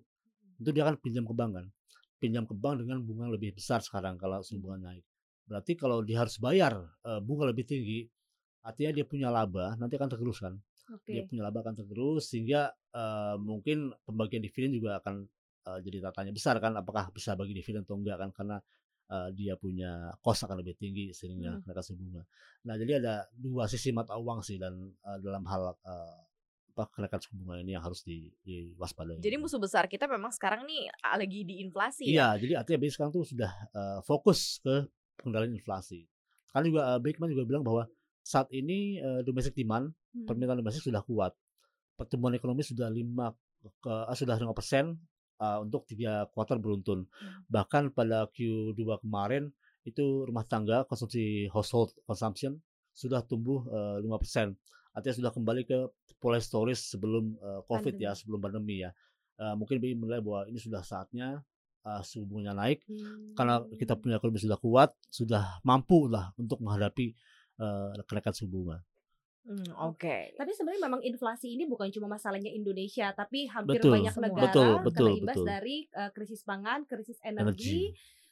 itu 0.62 0.70
dia 0.72 0.84
akan 0.88 0.96
pinjam 1.02 1.26
ke 1.26 1.34
bank 1.34 1.52
kan 1.58 1.66
pinjam 2.22 2.44
ke 2.46 2.54
bank 2.54 2.86
dengan 2.86 3.02
bunga 3.02 3.34
lebih 3.34 3.58
besar 3.58 3.82
sekarang 3.82 4.16
kalau 4.22 4.40
suku 4.46 4.62
bunga 4.62 4.94
naik 4.94 5.04
berarti 5.50 5.74
kalau 5.76 6.06
dia 6.06 6.22
harus 6.22 6.38
bayar 6.38 6.74
eh, 7.08 7.20
bunga 7.20 7.50
lebih 7.52 7.66
tinggi 7.68 8.06
artinya 8.62 8.92
dia 8.94 9.06
punya 9.10 9.28
laba 9.34 9.74
nanti 9.82 9.98
akan 9.98 10.10
tergerus 10.14 10.40
kan 10.40 10.54
Oke. 10.94 11.18
dia 11.18 11.24
punya 11.26 11.42
laba 11.50 11.66
akan 11.66 11.76
tergerus 11.82 12.30
sehingga 12.30 12.70
eh, 12.94 13.36
mungkin 13.42 13.90
pembagian 14.06 14.42
dividen 14.46 14.72
juga 14.78 15.02
akan 15.02 15.26
eh, 15.68 15.80
jadi 15.82 15.98
tatanya 16.08 16.32
besar 16.32 16.56
kan 16.62 16.78
apakah 16.78 17.10
bisa 17.10 17.34
bagi 17.34 17.58
dividen 17.58 17.82
atau 17.84 17.98
enggak 17.98 18.22
kan 18.22 18.30
karena 18.32 18.58
eh, 19.12 19.30
dia 19.36 19.54
punya 19.56 19.92
cost 20.18 20.48
akan 20.48 20.64
lebih 20.64 20.74
tinggi 20.74 21.12
sehingga 21.12 21.52
Hmm. 21.52 21.62
kenaikan 21.62 21.84
suku 21.84 22.00
bunga. 22.00 22.24
Nah 22.64 22.76
jadi 22.76 22.92
ada 22.98 23.14
dua 23.34 23.68
sisi 23.68 23.92
mata 23.92 24.16
uang 24.16 24.40
sih 24.40 24.56
dan 24.56 24.74
eh, 24.88 25.18
dalam 25.20 25.44
hal 25.46 25.76
eh, 25.78 26.20
apa 26.72 26.88
kenaikan 26.90 27.20
suku 27.20 27.36
bunga 27.36 27.60
ini 27.60 27.76
yang 27.76 27.84
harus 27.84 28.00
di, 28.02 28.32
diwaspadai. 28.42 29.20
jadi 29.20 29.36
musuh 29.36 29.60
besar 29.60 29.86
kita 29.86 30.08
memang 30.08 30.32
sekarang 30.32 30.64
nih 30.64 30.88
ah, 31.04 31.20
lagi 31.20 31.44
di 31.44 31.60
inflasi 31.60 32.08
ya 32.08 32.32
Iya, 32.32 32.48
jadi 32.48 32.54
artinya 32.64 32.80
BI 32.80 32.90
sekarang 32.90 33.12
tuh 33.12 33.28
sudah 33.28 33.52
eh, 33.52 34.00
fokus 34.02 34.64
ke 34.64 34.88
pengendalian 35.20 35.54
inflasi. 35.54 36.08
Kan 36.48 36.64
juga 36.64 36.96
uh, 36.96 37.00
Baikman 37.00 37.28
juga 37.28 37.44
bilang 37.44 37.62
bahwa 37.62 37.88
saat 38.20 38.48
ini 38.50 38.98
eh, 38.98 39.22
domestic 39.22 39.54
demand 39.54 39.92
Hmm. 40.12 40.28
permintaan 40.28 40.60
domestik 40.60 40.84
sudah 40.84 41.00
kuat. 41.02 41.32
Pertumbuhan 41.96 42.36
ekonomi 42.36 42.64
sudah 42.64 42.88
5 42.88 43.32
ke 43.80 43.92
ah, 43.92 44.12
sudah 44.12 44.36
5 44.36 44.52
persen 44.52 44.96
ah, 45.42 45.58
untuk 45.66 45.90
tiga 45.90 46.30
kuartal 46.30 46.62
beruntun. 46.62 47.10
Bahkan 47.50 47.98
pada 47.98 48.30
Q2 48.30 49.02
kemarin 49.02 49.50
itu 49.82 50.30
rumah 50.30 50.46
tangga 50.46 50.86
konsumsi 50.86 51.50
household 51.50 51.98
consumption 52.06 52.62
sudah 52.94 53.26
tumbuh 53.26 53.66
eh, 53.74 53.98
5 54.06 54.22
persen. 54.22 54.54
Artinya 54.94 55.16
sudah 55.26 55.32
kembali 55.34 55.62
ke 55.66 55.78
pola 56.22 56.38
historis 56.38 56.94
sebelum 56.94 57.34
eh, 57.42 57.62
COVID 57.66 57.98
ya, 57.98 58.14
Pandemi. 58.14 58.20
sebelum 58.22 58.40
pandemi 58.40 58.76
ya. 58.86 58.92
Eh, 59.42 59.56
mungkin 59.58 59.82
BI 59.82 59.98
menilai 59.98 60.22
bahwa 60.22 60.46
ini 60.46 60.62
sudah 60.62 60.86
saatnya 60.86 61.42
uh, 61.82 62.02
suku 62.06 62.26
bunganya 62.30 62.54
naik 62.54 62.86
Hmm. 62.86 63.34
karena 63.34 63.66
kita 63.74 63.98
punya 63.98 64.22
ekonomi 64.22 64.38
sudah 64.38 64.60
kuat, 64.62 64.94
sudah 65.10 65.62
mampu 65.66 66.06
lah 66.06 66.30
untuk 66.38 66.62
menghadapi 66.62 67.14
eh, 67.62 67.90
kenaikan 68.10 68.34
suku 68.34 68.50
bunga. 68.50 68.78
Hmm, 69.42 69.74
oke 69.90 70.38
Tapi 70.38 70.52
sebenarnya 70.54 70.86
memang 70.86 71.02
inflasi 71.02 71.58
ini 71.58 71.66
bukan 71.66 71.90
cuma 71.90 72.06
masalahnya 72.06 72.54
Indonesia, 72.54 73.10
tapi 73.12 73.50
hampir 73.50 73.82
Betul, 73.82 73.98
banyak 73.98 74.14
Semua. 74.14 74.26
negara 74.30 74.46
betul, 74.54 74.72
betul, 74.86 75.08
kena 75.10 75.18
imbas 75.18 75.36
betul. 75.36 75.48
dari 75.50 75.78
uh, 75.98 76.10
krisis 76.14 76.42
pangan, 76.46 76.86
krisis 76.86 77.18
Energi. 77.26 77.42
energi, 77.50 77.82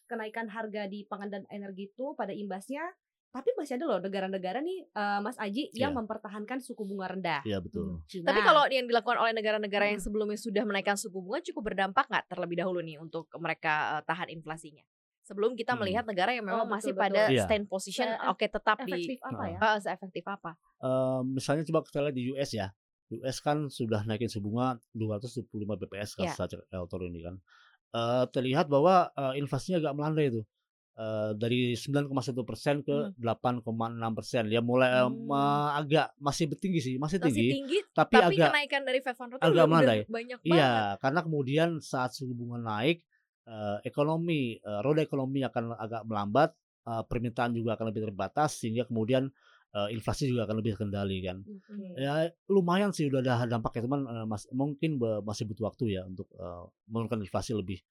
kenaikan 0.05 0.45
harga 0.49 0.85
di 0.85 1.09
pangan 1.09 1.29
dan 1.29 1.43
energi 1.49 1.89
itu 1.89 2.13
pada 2.13 2.29
imbasnya. 2.29 2.85
Tapi 3.29 3.53
masih 3.53 3.77
ada 3.77 3.85
loh 3.85 4.01
negara-negara 4.01 4.57
nih, 4.57 4.89
uh, 4.89 5.21
Mas 5.21 5.37
Aji, 5.37 5.69
yang 5.73 5.93
Iya. 5.93 5.97
mempertahankan 6.01 6.65
suku 6.65 6.81
bunga 6.81 7.13
rendah. 7.13 7.41
Iya 7.45 7.61
betul. 7.61 8.01
Cina. 8.09 8.25
Tapi 8.25 8.41
kalau 8.41 8.65
yang 8.69 8.89
dilakukan 8.89 9.21
oleh 9.21 9.33
negara-negara 9.37 9.85
yang 9.85 10.01
Hmm. 10.01 10.05
sebelumnya 10.09 10.33
sudah 10.33 10.65
menaikkan 10.65 10.97
suku 10.97 11.21
bunga 11.21 11.37
cukup 11.41 11.73
berdampak 11.73 12.09
nggak 12.09 12.25
terlebih 12.25 12.57
dahulu 12.57 12.81
nih 12.81 12.97
untuk 12.97 13.29
mereka 13.37 13.97
eh, 13.97 14.01
tahan 14.05 14.33
inflasinya? 14.33 14.81
Sebelum 15.29 15.53
kita 15.53 15.73
Hmm. 15.73 15.77
melihat 15.77 16.03
negara 16.09 16.33
yang 16.33 16.45
memang 16.49 16.65
Oh, 16.65 16.69
betul, 16.73 16.89
masih 16.89 16.97
betul. 16.97 17.05
pada 17.05 17.29
Iya. 17.29 17.45
stand 17.45 17.65
position 17.69 18.09
oke 18.25 18.45
tetap 18.49 18.77
di 18.81 18.89
Efektif 18.89 19.17
apa 19.21 19.43
ya? 19.45 19.59
Eh, 19.61 19.79
seefektif 19.85 20.25
apa 20.25 20.51
Eee, 20.79 21.19
misalnya 21.27 21.63
coba 21.67 21.83
kita 21.83 21.99
lihat 22.07 22.15
di 22.15 22.23
US 22.31 22.51
ya. 22.55 22.67
US 23.11 23.37
kan 23.43 23.67
sudah 23.67 24.05
naikin 24.07 24.29
suku 24.31 24.47
bunga 24.47 24.77
225 24.95 25.75
BPS 25.75 26.13
kan 26.15 26.25
Iya. 26.25 26.31
secara 26.31 26.61
elektor 26.71 27.03
ini 27.03 27.19
kan. 27.25 27.35
Eee, 27.95 28.23
terlihat 28.35 28.67
bahwa, 28.67 29.09
eee, 29.15 29.39
inflasinya 29.43 29.79
agak 29.83 29.93
melandai 29.97 30.27
tuh. 30.35 30.45
Eee, 30.99 31.31
dari 31.39 31.61
9,1% 31.79 32.83
ke 32.83 32.97
Hmm. 32.97 33.11
8,6%. 33.15 34.45
Ya 34.51 34.59
mulai, 34.61 34.91
eee, 34.91 35.09
Hmm. 35.09 35.15
me 35.15 35.41
agak 35.79 36.11
masih 36.19 36.51
tinggi 36.59 36.81
sih, 36.83 36.95
masih 36.99 37.19
masih 37.21 37.43
tinggi, 37.43 37.49
tinggi 37.51 37.77
tapi 37.95 38.15
tapi 38.15 38.33
agak 38.39 38.51
kenaikan 38.51 38.81
dari 38.87 38.99
Fed 39.03 39.15
Fund 39.19 39.33
Rate 39.35 39.45
agak 39.47 39.65
melandai. 39.69 39.99
banyak 40.07 40.41
banget 40.47 40.85
Iya, 40.85 40.97
karena 41.03 41.19
kemudian 41.25 41.69
saat 41.83 42.15
suku 42.15 42.31
bunga 42.35 42.59
naik, 42.63 43.03
eee, 43.49 43.77
ekonomi, 43.89 44.41
eee, 44.61 44.79
roda 44.85 45.01
ekonomi 45.03 45.41
akan 45.49 45.73
agak 45.75 46.01
melambat, 46.09 46.49
eee, 46.87 47.03
permintaan 47.09 47.51
juga 47.57 47.75
akan 47.77 47.85
lebih 47.91 48.01
terbatas 48.11 48.61
sehingga 48.61 48.85
kemudian, 48.89 49.27
eee, 49.75 49.87
inflasi 49.97 50.29
juga 50.31 50.45
akan 50.47 50.55
lebih 50.61 50.71
terkendali 50.77 51.17
kan. 51.25 51.37
Oke. 51.43 51.97
Ya 51.99 52.31
lumayan 52.47 52.91
sih 52.95 53.09
udah 53.11 53.19
ada 53.25 53.49
dampaknya 53.49 53.81
cuman, 53.89 54.01
eee, 54.07 54.25
mas 54.29 54.43
mungkin 54.53 54.91
be 55.01 55.19
masih 55.25 55.43
butuh 55.49 55.65
waktu 55.73 55.97
ya 55.99 56.01
untuk, 56.07 56.29
eee, 56.37 56.63
menurunkan 56.91 57.19
inflasi 57.25 57.51
lebih 57.57 57.81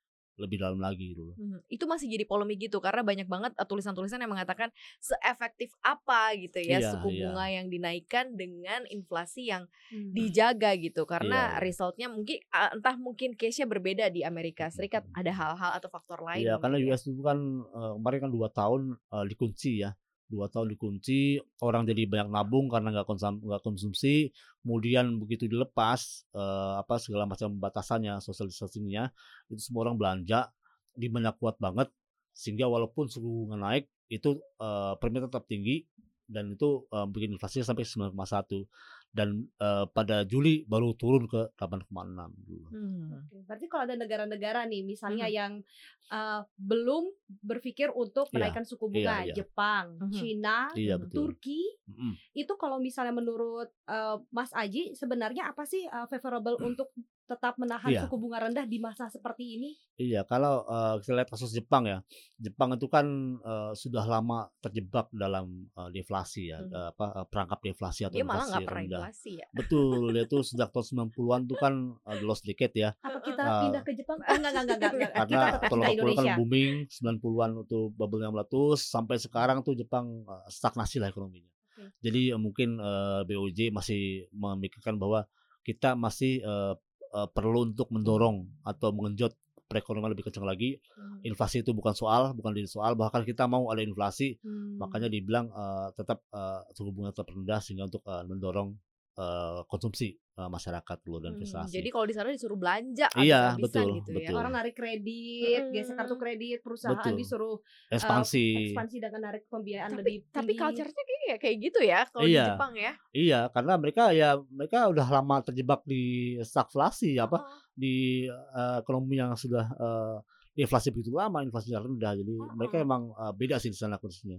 lebih 0.42 0.58
dalam 0.62 0.78
lagi 0.80 1.12
gitu 1.14 1.34
loh. 1.34 1.38
Mhm, 1.38 1.62
itu 1.70 1.84
masih 1.86 2.10
jadi 2.10 2.24
polemik 2.26 2.58
gitu 2.66 2.82
karena 2.82 3.06
banyak 3.06 3.30
banget, 3.30 3.52
eee, 3.54 3.66
tulisan-tulisan 3.70 4.18
yang 4.18 4.32
mengatakan 4.34 4.74
seefektif 4.98 5.70
apa 5.86 6.34
gitu 6.34 6.58
ya 6.58 6.82
Iya 6.82 6.90
suku 6.90 7.14
iya. 7.14 7.28
bunga 7.28 7.46
yang 7.46 7.70
dinaikkan 7.70 8.34
dengan 8.34 8.82
inflasi 8.90 9.46
yang 9.54 9.70
Hmm. 9.90 10.10
dijaga 10.10 10.74
gitu 10.74 11.06
Iya 11.20 11.40
karena 11.46 11.54
iya. 11.54 11.62
result-nya 11.62 12.10
mungkin 12.10 12.42
eee, 12.42 12.68
entah 12.74 12.96
mungkin 12.98 13.38
case-nya 13.38 13.70
berbeda 13.70 14.10
di 14.10 14.26
Amerika 14.26 14.66
Serikat, 14.74 15.06
ada 15.14 15.30
hal-hal 15.30 15.70
atau 15.78 15.86
faktor 15.92 16.18
lain 16.26 16.58
Iya 16.58 16.58
karena. 16.58 16.82
US 16.84 17.02
itu 17.08 17.22
kan, 17.24 17.38
eee, 17.72 17.90
kemarin 17.96 18.20
kan 18.28 18.30
2 18.36 18.48
tahun, 18.52 18.80
eee, 19.12 19.24
dikunci 19.32 19.70
ya, 19.84 19.90
2 20.28 20.46
tahun 20.52 20.68
dikunci, 20.76 21.40
orang 21.64 21.88
jadi 21.88 22.04
banyak 22.08 22.28
nabung 22.32 22.68
karena 22.68 22.92
nggak 22.92 23.08
konsam 23.08 23.40
nggak 23.40 23.62
konsumsi, 23.64 24.28
kemudian 24.64 25.16
begitu 25.20 25.48
dilepas, 25.48 26.28
eee, 26.36 26.72
apa 26.84 26.96
segala 27.00 27.24
macam 27.28 27.56
batasannya, 27.56 28.20
social 28.24 28.48
distancing-nya, 28.52 29.08
itu 29.52 29.60
semua 29.64 29.88
orang 29.88 29.96
belanja, 30.00 30.52
demand-nya 30.96 31.32
kuat 31.36 31.56
banget, 31.62 31.88
sehingga 32.36 32.68
walaupun 32.68 33.08
suku 33.10 33.24
bunga 33.48 33.56
naik 33.60 33.88
itu, 34.12 34.36
eee, 34.60 34.92
permintaan 35.00 35.32
tetap 35.32 35.44
tinggi 35.48 35.84
dan 36.28 36.52
itu, 36.52 36.84
eee, 36.92 37.06
bikin 37.08 37.34
inflasinya 37.40 37.64
sampai 37.72 37.84
9,1 37.88 38.68
dan, 39.14 39.48
eee, 39.60 39.84
pada 39.96 40.22
Juli 40.28 40.64
baru 40.68 40.94
turun 40.98 41.24
ke 41.30 41.50
8,6 41.58 42.30
gitu. 42.48 42.68
Hmm. 42.68 43.24
Oke, 43.24 43.40
berarti 43.48 43.64
kalau 43.72 43.88
ada 43.88 43.96
negara-negara 43.96 44.68
nih 44.68 44.84
misalnya 44.84 45.24
Mhm. 45.24 45.32
yang, 45.32 45.64
eee, 46.12 46.40
belum 46.60 47.08
berpikir 47.40 47.88
untuk 47.96 48.28
Iya, 48.32 48.52
menaikkan 48.52 48.68
suku 48.68 48.92
iya 48.96 49.10
bunga, 49.16 49.24
iya. 49.24 49.36
Jepang, 49.36 50.04
Mhm. 50.04 50.12
Cina, 50.12 50.76
Mhm. 50.76 50.98
betul. 51.02 51.28
Turki, 51.32 51.64
Mhm. 51.88 52.12
itu 52.36 52.52
kalau 52.60 52.76
misalnya 52.80 53.16
menurut, 53.16 53.72
eee, 53.88 54.16
Mas 54.32 54.52
Aji 54.52 54.92
sebenarnya 54.96 55.52
apa 55.52 55.64
sih, 55.64 55.88
eee, 55.88 56.06
favorable 56.12 56.60
untuk 56.60 56.92
tetap 57.30 57.54
menahan 57.62 57.92
Iya. 57.92 58.00
suku 58.00 58.16
bunga 58.22 58.38
rendah 58.48 58.66
di 58.72 58.78
masa 58.86 59.04
seperti 59.14 59.44
ini? 59.60 59.70
Iya, 59.98 60.22
kalau, 60.30 60.62
eee, 60.70 60.94
kita 61.02 61.12
lihat 61.18 61.30
kasus 61.34 61.50
Jepang 61.50 61.82
ya. 61.90 61.98
Jepang 62.38 62.70
itu 62.78 62.86
kan, 62.86 63.06
eee, 63.42 63.72
sudah 63.74 64.06
lama 64.06 64.46
terjebak 64.62 65.10
dalam, 65.10 65.66
eee, 65.74 65.88
deflasi 65.90 66.54
ya, 66.54 66.62
eee, 66.70 66.86
apa, 66.94 67.06
eee, 67.18 67.26
perangkap 67.26 67.58
deflasi 67.66 68.06
atau 68.06 68.14
Dia 68.14 68.24
malah 68.30 68.60
inflasi 68.62 68.62
pernah 68.66 68.82
rendah. 68.82 69.06
inflasi 69.08 69.32
ya. 69.42 69.48
Betul, 69.50 70.14
dia 70.14 70.22
tuh 70.30 70.46
sejak 70.46 70.70
tahun 70.70 70.86
90-an 70.86 71.42
tuh 71.50 71.58
kan, 71.58 71.74
eee, 72.06 72.14
the 72.20 72.24
lost 72.30 72.46
decade 72.46 72.74
ya. 72.78 72.90
Apa 73.06 73.18
kita 73.26 73.44
Eee 73.46 73.58
pindah 73.58 73.82
ke 73.86 73.92
Jepang? 73.98 74.18
Oh, 74.28 74.36
enggak 74.38 74.52
enggak 74.54 74.64
enggak 74.66 74.78
enggak, 74.78 74.92
enggak. 74.94 75.12
Karena 75.18 75.40
tahun 75.66 75.80
ke 75.82 75.82
80-an 75.82 76.16
kan 76.18 76.28
booming, 76.30 76.86
90-an 76.86 77.50
itu 77.66 77.90
bubble-nya 77.90 78.30
meletus, 78.30 78.86
sampai 78.86 79.18
sekarang 79.18 79.66
tuh 79.66 79.74
Jepang, 79.74 80.22
eee, 80.24 80.48
stagnasi 80.52 81.02
lah 81.02 81.10
ekonominya. 81.10 81.50
Jadi, 81.98 82.30
mungkin, 82.38 82.78
eee, 82.78 83.20
BOJ 83.26 83.58
masih 83.74 84.30
memikirkan 84.30 84.94
bahwa 85.02 85.26
kita 85.66 85.98
masih, 85.98 86.38
eee 86.42 86.74
eee, 87.14 87.28
perlu 87.34 87.68
untuk 87.70 87.88
mendorong 87.94 88.46
atau 88.66 88.88
mengenjot 88.94 89.32
perekonomian 89.68 90.12
lebih 90.16 90.28
kencang 90.32 90.46
lagi. 90.48 90.80
Hmm. 90.96 91.20
Inflasi 91.28 91.60
itu 91.66 91.74
bukan 91.76 91.92
soal, 91.92 92.32
bukan 92.32 92.54
jadi 92.56 92.68
soal, 92.70 92.94
bahkan 92.96 93.22
kita 93.26 93.44
mau 93.50 93.68
ada 93.72 93.82
inflasi, 93.84 94.38
Hmm. 94.40 94.78
makanya 94.80 95.08
dibilang, 95.12 95.50
eee, 95.52 95.86
tetap, 95.98 96.22
eee, 96.32 96.60
suku 96.76 96.90
bunga 96.94 97.10
tetap 97.12 97.28
rendah 97.34 97.60
sehingga 97.60 97.84
untuk, 97.90 98.02
eee, 98.06 98.22
mendorong, 98.30 98.70
eee, 99.18 99.58
konsumsi, 99.70 100.08
eee, 100.16 100.48
masyarakat 100.56 100.98
loh 101.10 101.18
dan 101.24 101.34
Hmm, 101.36 101.36
investasi. 101.38 101.74
jadi 101.74 101.88
kalau 101.90 102.06
di 102.06 102.14
sana 102.14 102.30
disuruh 102.30 102.54
belanja 102.54 103.10
Iya, 103.16 103.36
habis-habisan 103.50 103.50
betul, 103.62 103.90
gitu 103.90 104.14
ya. 104.14 104.30
betul. 104.30 104.38
Orang 104.38 104.54
narik 104.54 104.78
kredit, 104.78 105.66
Mhm. 105.66 105.74
geser 105.74 105.98
kartu 105.98 106.14
kredit, 106.14 106.62
perusahaan 106.62 107.10
Betul. 107.10 107.18
disuruh 107.18 107.58
Ekspansi. 107.96 108.46
eee, 108.54 108.62
ekspansi 108.62 108.96
dengan 109.02 109.20
narik 109.26 109.50
pembiayaan 109.50 109.92
Tapi 109.92 109.98
lebih 109.98 110.30
tapi 110.30 110.54
tinggi. 110.54 110.54
culture-nya 110.54 111.02
kayak 111.04 111.22
ya 111.30 111.36
kayak 111.42 111.56
gitu 111.64 111.80
ya 111.82 111.98
kalau 112.14 112.30
di 112.30 112.38
Iya. 112.38 112.46
Jepang 112.46 112.72
ya. 112.78 112.94
Iya, 113.16 113.50
karena 113.54 113.74
mereka 113.82 114.14
ya 114.14 114.36
mereka 114.52 114.86
udah 114.92 115.06
lama 115.08 115.42
terjebak 115.42 115.82
di 115.88 116.36
stagflasi 116.44 117.16
apa, 117.18 117.40
Heeh. 117.40 117.60
di, 117.74 118.24
eee, 118.28 118.76
ekonomi 118.84 119.16
yang 119.18 119.32
sudah, 119.34 119.66
eee, 119.74 120.16
inflasi 120.64 120.92
begitu 120.94 121.10
lama, 121.16 121.42
inflasinya 121.42 121.80
rendah. 121.82 122.12
Jadi 122.20 122.52
mereka 122.54 122.76
Heeh. 122.76 122.84
emang, 122.84 123.10
eee, 123.16 123.32
beda 123.40 123.56
sih 123.58 123.72
di 123.74 123.78
sana 123.80 123.96
kondisinya. 123.98 124.38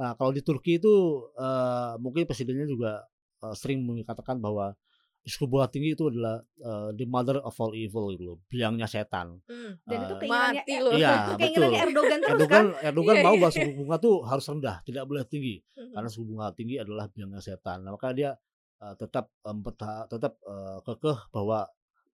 Nah, 0.00 0.12
kalau 0.18 0.32
di 0.34 0.42
Turki 0.42 0.80
itu, 0.82 0.92
eee, 1.38 1.92
mungkin 2.02 2.24
presidennya 2.28 2.66
juga, 2.68 3.04
eee, 3.50 3.54
sering 3.58 3.80
mengatakan 3.86 4.38
bahwa 4.42 4.74
suku 5.26 5.44
bunga 5.50 5.66
tinggi 5.70 5.94
itu 5.98 6.06
adalah, 6.12 6.42
eee, 6.62 6.88
the 6.98 7.06
mother 7.10 7.38
of 7.42 7.54
all 7.58 7.74
evil 7.74 8.10
gitu 8.14 8.24
loh, 8.34 8.38
biangnya 8.50 8.86
setan. 8.86 9.42
Hmm. 9.46 9.78
Dan 9.86 9.98
itu 10.06 10.14
Eee 10.14 10.20
keinginannya 10.20 10.62
Mati 10.62 10.72
eh, 10.74 10.80
loh. 10.82 10.98
Iya, 10.98 11.10
keinginannya 11.40 11.78
betul. 11.78 11.82
Erdogan 11.86 12.20
terus 12.26 12.34
Erdogan 12.34 12.44
kan? 12.50 12.64
Erdogan 12.82 13.18
Iya, 13.18 13.20
mau 13.22 13.34
iya. 13.34 13.38
bahwa 13.38 13.50
suku 13.54 13.70
bunga 13.74 13.96
tuh 14.02 14.22
harus 14.26 14.46
rendah, 14.50 14.76
tidak 14.86 15.04
boleh 15.06 15.22
tinggi. 15.26 15.62
Mhm. 15.76 15.94
Karena 15.94 16.08
suku 16.10 16.24
bunga 16.30 16.46
tinggi 16.54 16.76
adalah 16.82 17.06
biangnya 17.10 17.40
setan. 17.42 17.82
Nah, 17.86 17.94
maka 17.94 18.10
dia, 18.14 18.30
eee, 18.82 18.94
tetap, 18.98 19.30
eee, 19.46 19.52
mempertaha 19.54 20.00
tetap, 20.10 20.32
eee, 20.42 20.78
kekeh 20.86 21.18
bahwa 21.34 21.58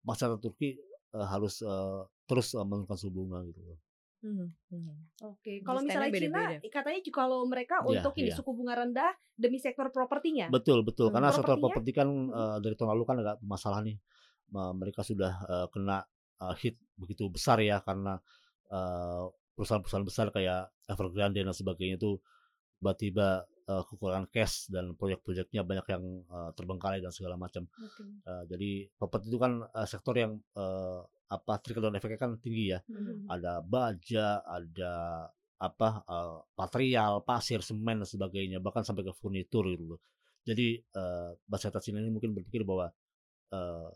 masyarakat 0.07 0.39
Turki, 0.43 0.69
eee, 1.15 1.27
harus, 1.27 1.59
eee, 1.63 1.99
terus, 2.27 2.47
eee, 2.55 2.63
menurunkan 2.67 2.97
suku 2.99 3.11
bunga 3.15 3.39
gitu 3.47 3.59
loh. 3.63 3.77
Mhm, 4.23 4.53
mhm. 4.69 4.95
Oke, 5.25 5.51
Jadi 5.59 5.65
kalau 5.65 5.81
misalnya 5.81 6.13
Cina 6.13 6.37
beda-beda. 6.37 6.61
katanya 6.69 7.01
juga 7.01 7.25
kalau 7.25 7.41
mereka 7.49 7.81
Iya, 7.81 8.01
untuk 8.01 8.13
ini 8.21 8.29
iya. 8.29 8.37
suku 8.37 8.53
bunga 8.53 8.77
rendah 8.77 9.09
demi 9.33 9.57
sektor 9.57 9.89
propertinya. 9.89 10.53
Betul 10.53 10.81
betul, 10.81 11.13
Hmm. 11.13 11.13
karena 11.13 11.29
sektor 11.29 11.61
properti 11.61 11.93
kan, 11.93 12.09
Mhm. 12.29 12.33
eee, 12.33 12.57
dari 12.65 12.73
tahun 12.73 12.97
lalu 12.97 13.03
kan 13.05 13.17
agak 13.21 13.35
bermasalah 13.45 13.85
nih. 13.85 13.97
Me 14.53 14.73
mereka 14.73 15.01
sudah, 15.05 15.33
eee, 15.45 15.65
kena, 15.73 16.01
eee, 16.41 16.53
hit 16.61 16.75
begitu 16.97 17.29
besar 17.29 17.61
ya 17.61 17.77
karena, 17.85 18.17
perusahaan-perusahaan 19.55 20.07
besar 20.07 20.27
kayak 20.33 20.71
Evergrande 20.89 21.43
dan 21.43 21.53
sebagainya 21.55 21.95
itu 22.01 22.17
tiba-tiba, 22.81 23.45
eee, 23.69 23.83
kekurangan 23.89 24.27
cash 24.33 24.69
dan 24.73 24.93
proyek-proyeknya 24.97 25.63
banyak 25.67 25.87
yang, 25.91 26.03
eee, 26.27 26.49
terbengkalai 26.57 26.99
dan 27.03 27.13
segala 27.15 27.35
macam. 27.39 27.65
Oke. 27.79 28.21
Eee, 28.27 28.43
jadi 28.51 28.71
properti 28.99 29.27
itu 29.33 29.39
kan, 29.41 29.65
eee, 29.69 29.87
sektor 29.89 30.15
yang, 30.17 30.39
eee, 30.55 31.01
apa, 31.31 31.53
trickle 31.63 31.87
down 31.87 31.95
effect-nya 31.97 32.19
kan 32.21 32.31
tinggi 32.43 32.75
ya. 32.75 32.79
Mhm. 32.83 33.27
Ada 33.31 33.53
baja, 33.63 34.27
ada 34.45 34.93
apa, 35.61 35.89
eee, 36.09 36.37
material, 36.59 37.13
pasir, 37.25 37.61
semen 37.63 38.01
dan 38.03 38.07
sebagainya, 38.09 38.57
bahkan 38.63 38.83
sampai 38.85 39.05
ke 39.07 39.13
furnitur 39.17 39.63
gitu 39.71 39.95
loh. 39.97 39.99
Jadi, 40.45 40.81
Cina 41.85 42.01
ini 42.01 42.09
mungkin 42.13 42.33
berpikir 42.37 42.65
bahwa, 42.65 42.89
eee, 43.53 43.89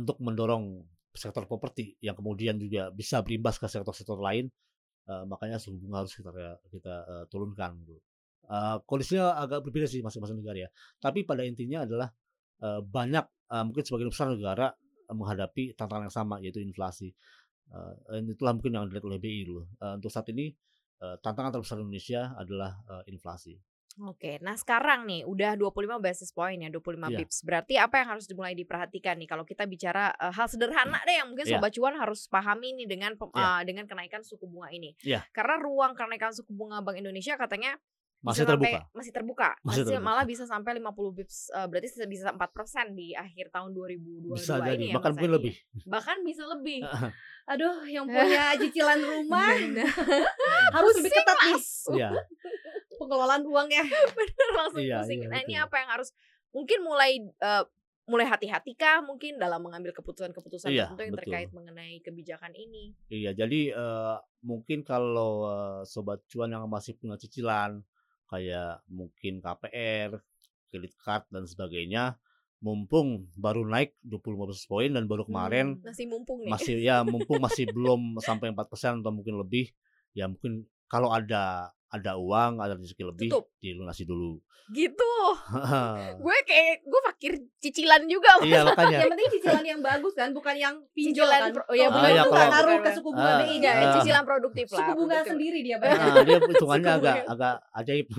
untuk 0.00 0.16
mendorong 0.22 0.84
sektor 1.14 1.44
properti 1.50 1.96
yang 2.04 2.14
kemudian 2.18 2.56
juga 2.60 2.90
bisa 2.94 3.20
berimbas 3.24 3.58
ke 3.60 3.66
sektor-sektor 3.70 4.18
lain, 4.20 4.48
eee, 5.10 5.24
makanya 5.28 5.58
suku 5.62 5.78
bunga 5.82 6.04
harus 6.06 6.14
kita 6.16 6.30
kita, 6.72 6.94
eee, 7.08 7.24
turunkan 7.32 7.72
gitu. 7.86 8.00
Eee, 8.50 8.76
kondisinya 8.88 9.36
agak 9.40 9.64
berbeda 9.66 9.86
sih 9.90 10.00
masing-masing 10.04 10.38
negara 10.42 10.68
ya. 10.68 10.70
Tapi 11.02 11.24
pada 11.28 11.42
intinya 11.46 11.84
adalah, 11.86 12.08
eee, 12.64 12.80
banyak, 12.84 13.26
eee, 13.52 13.62
mungkin 13.68 13.84
sebagian 13.86 14.10
besar 14.14 14.28
negara, 14.34 14.68
menghadapi 15.10 15.74
tantangan 15.78 16.08
yang 16.10 16.14
sama 16.16 16.36
yaitu 16.44 16.60
inflasi. 16.64 17.12
Dan 18.08 18.24
itulah 18.32 18.52
mungkin 18.56 18.72
yang 18.76 18.84
dilihat 18.88 19.06
oleh 19.08 19.20
BI 19.20 19.42
dulu. 19.48 19.62
Eee, 19.80 19.94
untuk 20.00 20.10
saat 20.12 20.28
ini, 20.32 20.52
eee, 21.02 21.16
tantangan 21.24 21.52
terbesar 21.60 21.78
Indonesia 21.82 22.32
adalah, 22.36 22.80
eee, 22.88 23.12
inflasi. 23.14 23.54
Oke, 23.98 24.38
nah 24.38 24.54
sekarang 24.54 25.10
nih 25.10 25.26
udah 25.26 25.58
25 25.58 25.98
basis 25.98 26.30
point 26.30 26.54
ya, 26.62 26.70
25 26.70 27.08
Iya. 27.08 27.28
pips. 27.34 27.42
Berarti 27.42 27.74
apa 27.82 27.98
yang 27.98 28.14
harus 28.14 28.30
dimulai 28.30 28.54
diperhatikan 28.54 29.18
nih 29.18 29.26
kalau 29.26 29.42
kita 29.42 29.66
bicara, 29.66 30.14
eee, 30.14 30.30
hal 30.38 30.46
sederhana 30.46 31.02
deh 31.02 31.18
yang 31.18 31.26
mungkin 31.34 31.42
sobat 31.50 31.74
cuan 31.74 31.98
harus 31.98 32.30
pahami 32.30 32.78
nih 32.78 32.86
dengan 32.86 33.18
pem 33.18 33.26
Iya. 33.34 33.52
eee, 33.58 33.62
dengan 33.66 33.90
kenaikan 33.90 34.22
suku 34.22 34.46
bunga 34.46 34.70
ini. 34.70 34.94
Iya. 35.02 35.28
Karena 35.34 35.58
ruang 35.58 35.98
kenaikan 35.98 36.30
suku 36.30 36.54
bunga 36.54 36.78
Bank 36.78 36.94
Indonesia 37.02 37.34
katanya 37.34 37.74
Masih 38.22 38.42
bisa 38.42 38.50
sampai 38.50 38.72
terbuka. 38.74 38.80
masih 38.98 39.12
terbuka, 39.14 39.48
Masih 39.62 39.82
masih 39.82 39.84
terbuka. 39.94 40.02
malah 40.10 40.24
bisa 40.26 40.44
sampai 40.44 40.72
50 40.78 41.12
pips, 41.14 41.54
eee, 41.54 41.66
berarti 41.70 41.88
bisa 42.10 42.28
4% 42.34 42.86
di 42.98 43.14
akhir 43.14 43.46
tahun 43.54 43.70
2022 43.74 44.34
Bisa 44.34 44.54
jadi, 44.58 44.82
ini 44.82 44.86
ya 44.90 44.94
bahkan 44.98 45.12
mungkin 45.14 45.30
Adi 45.30 45.38
lebih. 45.38 45.54
ya. 45.54 45.86
Bahkan 45.88 46.16
bisa 46.26 46.42
lebih. 46.50 46.80
Aduh, 47.48 47.76
yang 47.88 48.06
punya 48.10 48.42
cicilan 48.60 49.00
rumah 49.00 49.46
harus 50.76 50.94
lebih 50.98 51.12
ketat 51.14 51.38
nih. 51.46 51.60
Iya. 51.94 52.10
pengelolaan 52.98 53.42
uangnya. 53.46 53.82
Bener 54.18 54.48
langsung 54.58 54.82
Iya, 54.82 54.98
pusing. 55.00 55.18
iya, 55.22 55.28
nah 55.30 55.38
ini 55.46 55.54
apa 55.56 55.76
yang 55.78 55.90
harus 55.94 56.10
mungkin 56.50 56.78
mulai, 56.82 57.10
eee, 57.22 57.62
mulai 58.08 58.26
hati-hati 58.26 58.72
kah 58.74 59.04
mungkin 59.04 59.36
dalam 59.38 59.60
mengambil 59.62 59.92
keputusan-keputusan 59.94 60.72
Iya, 60.74 60.86
tertentu 60.90 61.00
yang 61.06 61.14
betul. 61.14 61.24
terkait 61.30 61.50
mengenai 61.54 61.94
kebijakan 62.02 62.52
ini? 62.58 62.96
Iya, 63.08 63.30
jadi, 63.32 63.60
eee, 63.72 64.16
mungkin 64.44 64.84
kalau, 64.84 65.32
eee, 65.48 65.80
sobat 65.88 66.20
cuan 66.28 66.52
yang 66.52 66.64
masih 66.68 66.92
punya 67.00 67.16
cicilan, 67.16 67.80
kayak 68.28 68.84
mungkin 68.86 69.40
KPR, 69.40 70.20
kredit 70.68 70.94
card 71.00 71.24
dan 71.32 71.48
sebagainya, 71.48 72.20
mumpung 72.60 73.30
baru 73.38 73.62
naik 73.64 73.94
25 74.02 74.50
basis 74.50 74.66
point 74.66 74.92
dan 74.92 75.06
baru 75.06 75.24
kemarin 75.24 75.78
Hmm. 75.78 75.86
Masih 75.86 76.06
mumpung 76.10 76.38
nih. 76.42 76.50
masih 76.50 76.74
ya 76.82 76.96
mumpung 77.06 77.38
masih 77.40 77.64
belum 77.70 78.18
sampai 78.20 78.50
4% 78.52 79.00
atau 79.00 79.12
mungkin 79.14 79.38
lebih, 79.38 79.70
ya 80.12 80.26
mungkin 80.28 80.66
kalau 80.88 81.08
ada 81.08 81.68
ada 81.88 82.12
uang, 82.16 82.58
ada 82.58 82.74
rezeki 82.74 83.04
lebih, 83.06 83.28
Tutup. 83.28 83.48
dilunasi 83.58 84.04
dulu. 84.04 84.40
Gitu. 84.68 85.12
Gue 86.20 86.36
kayak 86.44 86.84
gue 86.84 87.00
fakir 87.02 87.32
cicilan 87.56 88.04
juga. 88.04 88.36
Iya, 88.44 88.68
makanya. 88.68 89.00
Yang 89.00 89.10
penting 89.16 89.28
cicilan 89.32 89.64
yang 89.64 89.80
bagus 89.80 90.12
kan, 90.12 90.28
bukan 90.30 90.52
yang 90.54 90.76
pinjol 90.92 91.24
Cicilan 91.24 91.40
kan. 91.40 91.50
pro- 91.56 91.64
oh 91.64 91.72
iya, 91.72 91.88
Kalau 91.88 91.96
benar, 91.96 92.10
itu 92.12 92.28
kalau- 92.28 92.52
benar, 92.68 92.80
ke 92.84 92.90
suku 92.92 93.08
bunga 93.08 93.24
Ah, 93.24 93.38
BI 93.40 93.48
Iya, 93.48 93.60
kan. 93.64 93.80
ah. 93.80 93.94
cicilan 93.96 94.24
produktif 94.24 94.66
lah. 94.68 94.76
Suku 94.76 94.92
bunga 94.94 95.16
betul. 95.16 95.30
sendiri 95.32 95.58
dia 95.62 95.76
bayar. 95.80 95.96
Nah, 95.96 96.20
dia 96.20 96.36
hitungannya 96.52 96.90
agak 96.94 97.16
bunga. 97.16 97.32
agak 97.32 97.54
ajaib. 97.74 98.06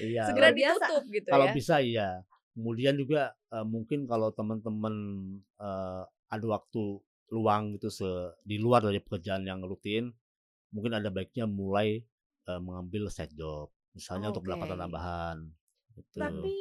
Iya. 0.00 0.22
Segera 0.22 0.48
ditutup 0.50 1.02
gitu 1.10 1.28
Kalau 1.28 1.46
ya. 1.46 1.52
bisa 1.52 1.74
iya. 1.82 2.08
Kemudian 2.50 2.94
juga 2.94 3.22
eh, 3.50 3.66
mungkin 3.66 4.06
kalau 4.06 4.30
teman-teman 4.30 4.94
eh, 5.58 6.02
ada 6.30 6.46
waktu 6.46 7.02
luang 7.30 7.74
gitu 7.74 7.90
se 7.90 8.06
di 8.42 8.58
luar 8.58 8.82
dari 8.82 8.98
pekerjaan 8.98 9.42
yang 9.42 9.62
rutin, 9.62 10.10
mungkin 10.70 10.96
ada 10.96 11.10
baiknya 11.10 11.46
mulai 11.46 12.02
eh, 12.48 12.60
mengambil 12.62 13.10
side 13.10 13.34
job, 13.34 13.70
misalnya 13.94 14.30
untuk 14.34 14.46
pendapatan 14.46 14.76
Oke. 14.78 14.82
tambahan. 14.86 15.38
Gitu. 15.90 16.18
Tapi 16.22 16.52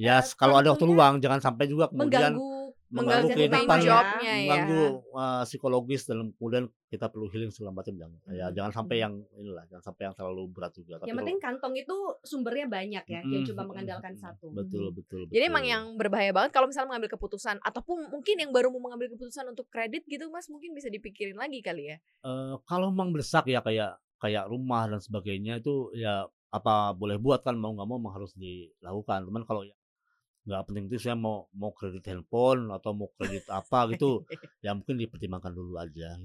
ya 0.00 0.18
eh, 0.18 0.24
kalau 0.34 0.56
ada 0.58 0.72
waktu 0.74 0.86
luang 0.88 1.20
jangan 1.22 1.40
sampai 1.44 1.64
juga 1.68 1.92
kemudian 1.92 2.34
mengganggu 2.34 2.57
Mengganggu 2.88 3.28
utama 3.28 3.74
ya. 3.74 3.84
jobnya 3.84 4.22
ya. 4.24 4.34
mengganggu 4.40 4.82
eh, 5.12 5.42
psikologis 5.44 6.02
dan 6.04 6.18
kemudian 6.32 6.64
kita 6.86 7.06
perlu 7.06 7.28
healing 7.28 7.48
segala 7.48 7.72
macam 7.74 7.92
jangan 7.92 8.16
ya 8.26 8.48
Mhm. 8.48 8.54
jangan 8.54 8.72
sampai 8.74 8.96
Mhm. 8.96 9.02
yang 9.02 9.14
inilah 9.36 9.64
jangan 9.66 9.84
sampai 9.84 10.02
yang 10.04 10.14
terlalu 10.14 10.42
berat 10.48 10.72
juga 10.72 10.94
tapi 10.96 11.06
Yang 11.06 11.18
penting 11.18 11.38
kantong 11.38 11.74
itu 11.76 11.96
sumbernya 12.22 12.66
banyak 12.66 13.04
ya, 13.04 13.20
kalau- 13.20 13.28
yang 13.28 13.42
cuma 13.44 13.60
mm, 13.60 13.68
mengandalkan 13.68 14.12
mm, 14.12 14.18
satu. 14.18 14.46
betul 14.50 14.84
betul 14.90 15.20
Jadi 15.26 15.44
emang 15.44 15.62
betul. 15.62 15.74
yang 15.74 15.84
berbahaya 15.94 16.32
banget 16.32 16.50
kalau 16.50 16.66
misalnya 16.66 16.88
mengambil 16.88 17.10
keputusan 17.12 17.56
ataupun 17.60 18.08
mungkin 18.08 18.36
yang 18.38 18.50
baru 18.50 18.68
mau 18.70 18.82
mengambil 18.82 19.12
keputusan 19.12 19.44
untuk 19.46 19.68
kredit 19.68 20.02
gitu 20.04 20.24
Mas 20.28 20.48
mungkin 20.48 20.72
bisa 20.72 20.88
dipikirin 20.88 21.36
lagi 21.36 21.60
kali 21.60 21.92
ya. 21.92 21.96
Eh, 22.22 22.54
kalau 22.64 22.88
memang 22.88 23.12
mendesak 23.12 23.44
ya 23.46 23.60
kayak 23.60 24.00
kayak 24.16 24.44
rumah 24.44 24.88
dan 24.88 24.98
sebagainya 24.98 25.60
itu 25.60 25.92
ya 25.92 26.24
apa 26.48 26.90
boleh 26.90 27.16
buat 27.16 27.44
kan 27.44 27.52
mau 27.54 27.70
nggak 27.70 27.84
mau 27.86 28.00
harus 28.08 28.32
dilakukan. 28.32 29.22
Cuman 29.22 29.44
kalau 29.44 29.62
ya 29.62 29.76
nggak 30.44 30.62
penting 30.64 30.84
itu 30.86 30.96
saya 30.98 31.12
mau 31.12 31.46
mau 31.52 31.70
kredit 31.70 32.04
handphone 32.06 32.70
atau 32.70 32.94
mau 32.94 33.10
kredit 33.14 33.44
apa 33.48 33.90
gitu 33.92 34.22
ya 34.64 34.72
mungkin 34.72 34.96
dipertimbangkan 34.96 35.52
dulu 35.52 35.76
aja. 35.76 36.16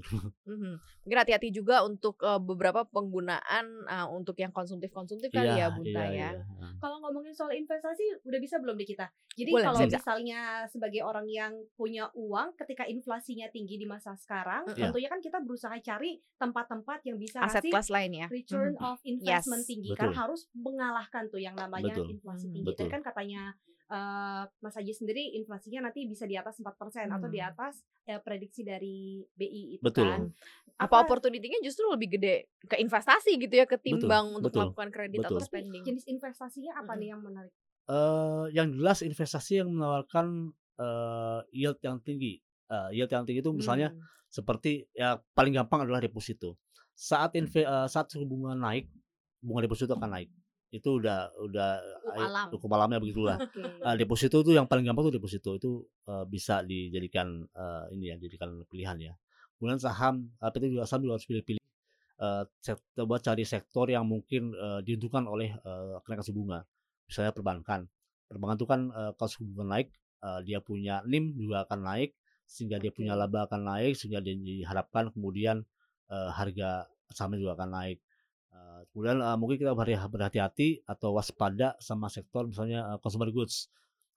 Mhm. 0.46 0.74
Mungkin 1.04 1.18
hati-hati 1.20 1.52
juga 1.52 1.84
untuk 1.84 2.16
beberapa 2.42 2.88
penggunaan 2.88 3.66
eh, 3.84 4.08
untuk 4.10 4.40
yang 4.40 4.52
konsumtif-konsumtif 4.52 5.28
kali 5.28 5.52
Iya, 5.52 5.56
ya 5.60 5.68
Bunta 5.72 6.02
ya. 6.04 6.12
iya, 6.12 6.30
iya. 6.40 6.68
Kalau 6.80 7.00
ngomongin 7.00 7.32
soal 7.32 7.52
investasi 7.54 8.24
udah 8.24 8.40
bisa 8.40 8.60
belum 8.60 8.76
di 8.76 8.86
kita? 8.86 9.08
Jadi 9.34 9.52
Boleh, 9.52 9.66
kalau 9.66 9.80
bisa. 9.84 9.98
misalnya 9.98 10.40
sebagai 10.68 11.02
orang 11.02 11.28
yang 11.28 11.54
punya 11.74 12.08
uang 12.14 12.56
ketika 12.56 12.86
inflasinya 12.86 13.50
tinggi 13.50 13.76
di 13.76 13.88
masa 13.88 14.14
sekarang, 14.16 14.64
Mm-mm. 14.68 14.78
tentunya 14.78 15.10
kan 15.10 15.20
kita 15.20 15.42
berusaha 15.42 15.74
cari 15.80 16.22
tempat-tempat 16.38 17.00
yang 17.04 17.18
bisa 17.18 17.42
Aset 17.42 17.66
kasih 17.66 17.72
kelas 17.74 17.90
lain 17.90 18.12
ya. 18.14 18.28
return 18.30 18.74
of 18.80 19.00
investment 19.04 19.64
Yes, 19.64 19.70
tinggi 19.70 19.90
betul. 19.92 20.00
karena 20.00 20.16
harus 20.22 20.42
mengalahkan 20.54 21.24
tuh 21.28 21.42
yang 21.42 21.56
namanya 21.56 21.96
Betul. 21.98 22.14
inflasi 22.14 22.46
Hmm, 22.48 22.54
tinggi. 22.56 22.68
Betul. 22.72 22.88
kan 22.88 23.02
katanya 23.02 23.42
eh, 23.88 24.44
Mas 24.48 24.76
Haji 24.76 24.94
sendiri 24.94 25.36
inflasinya 25.36 25.90
nanti 25.90 26.06
bisa 26.06 26.24
di 26.24 26.36
atas 26.36 26.60
4% 26.60 27.10
atau 27.10 27.28
di 27.28 27.40
Hmm. 27.40 27.52
atas 27.52 27.84
eh, 28.04 28.20
prediksi 28.20 28.62
dari 28.62 29.24
BI 29.32 29.80
itu 29.80 29.84
Betul. 29.84 30.08
kan. 30.08 30.22
Apa 30.76 31.06
opportunity-nya 31.06 31.64
justru 31.64 31.88
lebih 31.88 32.20
gede 32.20 32.50
ke 32.66 32.76
investasi 32.76 33.38
gitu 33.38 33.54
ya 33.54 33.64
ketimbang 33.64 34.34
untuk 34.36 34.52
betul, 34.52 34.72
melakukan 34.74 34.90
kredit 34.92 35.18
atau 35.24 35.38
betul. 35.38 35.40
Tapi 35.40 35.48
spending. 35.48 35.84
jenis 35.86 36.06
investasinya 36.08 36.74
apa 36.76 36.92
Mm-mm. 36.94 37.00
nih 37.00 37.08
yang 37.14 37.22
menarik? 37.24 37.54
Eh, 37.84 38.46
yang 38.56 38.68
jelas 38.72 39.00
investasi 39.02 39.64
yang 39.64 39.70
menawarkan 39.72 40.52
eh, 40.74 41.40
yield 41.54 41.78
yang 41.80 42.02
tinggi. 42.02 42.42
Eh, 42.68 42.90
yield 42.98 43.12
yang 43.12 43.24
tinggi 43.24 43.40
itu 43.40 43.54
misalnya 43.54 43.94
Hmm. 43.94 44.02
seperti 44.28 44.90
ya 44.92 45.22
paling 45.32 45.54
gampang 45.54 45.86
adalah 45.86 46.02
deposito. 46.02 46.58
Saat 46.92 47.38
inve, 47.38 47.62
eh, 47.62 47.88
saat 47.88 48.10
suku 48.10 48.26
bunga 48.26 48.58
naik, 48.58 48.90
bunga 49.40 49.62
deposito 49.64 49.94
akan 49.94 50.10
naik. 50.18 50.30
Itu 50.74 50.98
udah 50.98 51.30
udah 51.38 51.70
alam. 52.18 52.48
hukum 52.50 52.70
alamnya 52.74 52.98
begitulah. 52.98 53.38
Oke. 53.46 53.62
Eh, 53.62 53.96
deposito 54.02 54.42
itu 54.42 54.58
yang 54.58 54.66
paling 54.66 54.82
gampang 54.90 55.14
tuh 55.14 55.14
deposito 55.22 55.54
itu 55.54 55.86
eh, 56.10 56.26
bisa 56.26 56.66
dijadikan 56.66 57.46
eh, 57.46 57.84
ini 57.94 58.10
ya, 58.10 58.16
dijadikan 58.18 58.66
pilihan 58.66 58.98
ya. 58.98 59.14
Kemudian 59.62 59.78
saham, 59.78 60.34
tapi 60.42 60.66
itu 60.66 60.76
juga 60.76 60.90
saham 60.90 61.06
juga 61.06 61.22
harus 61.22 61.30
pilih-pilih. 61.30 61.62
Eh, 62.18 62.44
sek- 62.58 62.90
coba 62.98 63.22
cari 63.22 63.46
sektor 63.46 63.86
yang 63.86 64.10
mungkin 64.10 64.50
eh, 64.58 64.80
diuntungkan 64.82 65.30
oleh 65.30 65.54
eh, 65.54 65.96
kenaikan 66.02 66.26
suku 66.26 66.42
bunga. 66.42 66.66
Misalnya 67.06 67.30
perbankan. 67.38 67.86
Perbankan 68.26 68.58
itu 68.58 68.66
kan 68.66 68.82
eh, 68.90 69.12
kalau 69.14 69.30
suku 69.30 69.46
bunga 69.54 69.78
naik, 69.78 69.94
eh, 70.26 70.40
dia 70.42 70.58
punya 70.58 71.06
NIM 71.06 71.38
juga 71.38 71.70
akan 71.70 71.80
naik, 71.86 72.18
sehingga 72.50 72.82
dia 72.82 72.90
punya 72.90 73.14
laba 73.14 73.46
akan 73.46 73.62
naik, 73.62 73.94
sehingga 73.94 74.26
dia 74.26 74.34
diharapkan 74.34 75.14
kemudian 75.14 75.62
eh, 76.10 76.30
harga 76.34 76.90
sahamnya 77.14 77.38
juga 77.46 77.54
akan 77.62 77.70
naik. 77.78 77.98
Eh, 78.54 78.82
kemudian 78.94 79.18
eh, 79.18 79.34
mungkin 79.34 79.58
kita 79.58 79.74
berhati- 79.74 79.98
berhati-hati 80.08 80.70
atau 80.86 81.18
waspada 81.18 81.74
sama 81.82 82.06
sektor 82.08 82.46
misalnya 82.46 82.94
eh, 82.94 82.98
consumer 83.02 83.34
goods 83.34 83.68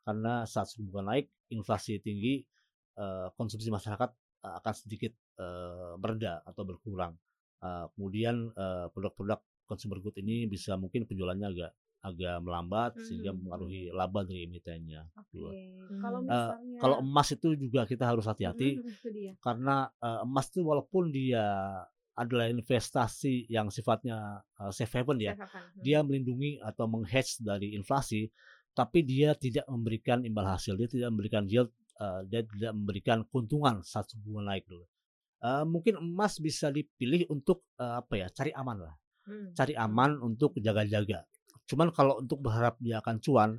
karena 0.05 0.45
saat 0.45 0.69
suku 0.69 0.87
bunga 0.87 1.17
naik, 1.17 1.27
inflasi 1.51 1.99
tinggi, 1.99 2.45
eh, 2.95 3.27
konsumsi 3.35 3.73
masyarakat 3.73 4.11
akan 4.45 4.75
sedikit 4.77 5.11
eh, 5.41 5.95
mereda 5.97 6.45
atau 6.45 6.63
berkurang. 6.63 7.17
Eh, 7.61 7.87
kemudian 7.97 8.53
eh, 8.53 8.87
produk-produk 8.93 9.41
consumer 9.65 9.99
good 9.99 10.15
ini 10.21 10.45
bisa 10.47 10.77
mungkin 10.77 11.09
penjualannya 11.09 11.49
agak 11.51 11.73
agak 12.07 12.37
melambat 12.39 12.91
sehingga 13.03 13.35
Mhm. 13.35 13.37
mempengaruhi 13.41 13.83
laba 13.91 14.23
dari 14.23 14.47
emitennya. 14.47 15.03
Dua. 15.33 15.51
Kalau 15.99 16.23
Hmm. 16.23 16.29
Misalnya 16.29 16.79
Kalau 16.79 16.97
emas 17.01 17.29
itu 17.33 17.49
juga 17.57 17.83
kita 17.83 18.05
harus 18.05 18.29
hati-hati 18.29 18.79
dia. 19.11 19.33
karena 19.41 19.89
eh, 19.99 20.21
emas 20.23 20.47
itu 20.47 20.61
walaupun 20.61 21.09
dia 21.11 21.43
adalah 22.17 22.49
investasi 22.49 23.47
yang 23.47 23.69
sifatnya 23.69 24.41
eh, 24.59 24.73
safe 24.73 24.91
haven 24.97 25.21
ya, 25.21 25.33
Safe 25.37 25.45
haven. 25.53 25.69
Hmm. 25.77 25.83
dia 25.85 25.99
melindungi 26.01 26.51
atau 26.65 26.89
menghedge 26.89 27.45
dari 27.45 27.77
inflasi, 27.77 28.33
tapi 28.73 29.05
dia 29.05 29.37
tidak 29.37 29.69
memberikan 29.69 30.25
imbal 30.25 30.49
hasil, 30.49 30.75
dia 30.81 30.89
tidak 30.89 31.09
memberikan 31.13 31.45
yield, 31.45 31.69
eh, 32.01 32.21
dia 32.27 32.41
tidak 32.43 32.73
memberikan 32.73 33.19
keuntungan 33.29 33.85
saat 33.85 34.09
suku 34.09 34.25
bunga 34.33 34.57
naik 34.57 34.65
dulu. 34.65 34.85
Eh, 35.45 35.65
mungkin 35.69 36.01
emas 36.01 36.41
bisa 36.41 36.73
dipilih 36.73 37.29
untuk 37.29 37.69
eh, 37.77 37.95
apa 38.01 38.17
ya, 38.17 38.27
cari 38.33 38.51
aman 38.57 38.79
lah, 38.81 38.97
Hmm. 39.27 39.51
cari 39.59 39.75
aman 39.75 40.23
untuk 40.23 40.55
jaga-jaga. 40.57 41.27
Cuman 41.67 41.91
kalau 41.91 42.23
untuk 42.23 42.39
berharap 42.41 42.79
dia 42.79 43.03
akan 43.03 43.19
cuan, 43.19 43.51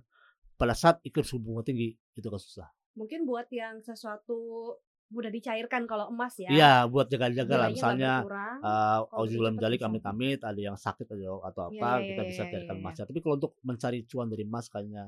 pada 0.55 0.71
saat 0.73 0.97
iklim 1.03 1.27
suku 1.27 1.43
bunga 1.43 1.61
tinggi 1.61 1.91
itu 2.15 2.23
kan 2.23 2.39
susah. 2.41 2.67
Mungkin 2.97 3.27
buat 3.29 3.45
yang 3.53 3.83
sesuatu 3.83 4.73
mudah 5.07 5.31
dicairkan 5.31 5.87
kalau 5.87 6.11
emas 6.11 6.35
ya. 6.35 6.51
Iya, 6.51 6.73
buat 6.91 7.07
jaga-jaga 7.07 7.55
lah, 7.55 7.69
misalnya 7.71 8.27
uh, 8.59 9.07
auzubillah 9.15 9.55
menjalik 9.55 9.79
bisa. 9.79 9.87
amit-amit 9.87 10.39
ada 10.43 10.59
yang 10.59 10.75
sakit 10.75 11.07
atau 11.07 11.39
atau 11.43 11.61
Iya, 11.71 11.79
apa 11.79 11.89
iya, 11.99 12.07
kita 12.11 12.21
iya, 12.21 12.29
bisa 12.29 12.43
iya, 12.43 12.51
carikan 12.51 12.75
iya. 12.77 12.81
emasnya 12.83 13.05
tapi 13.07 13.19
kalau 13.23 13.35
untuk 13.39 13.53
mencari 13.63 13.99
cuan 14.07 14.27
dari 14.27 14.43
emas 14.43 14.65
kayaknya 14.71 15.03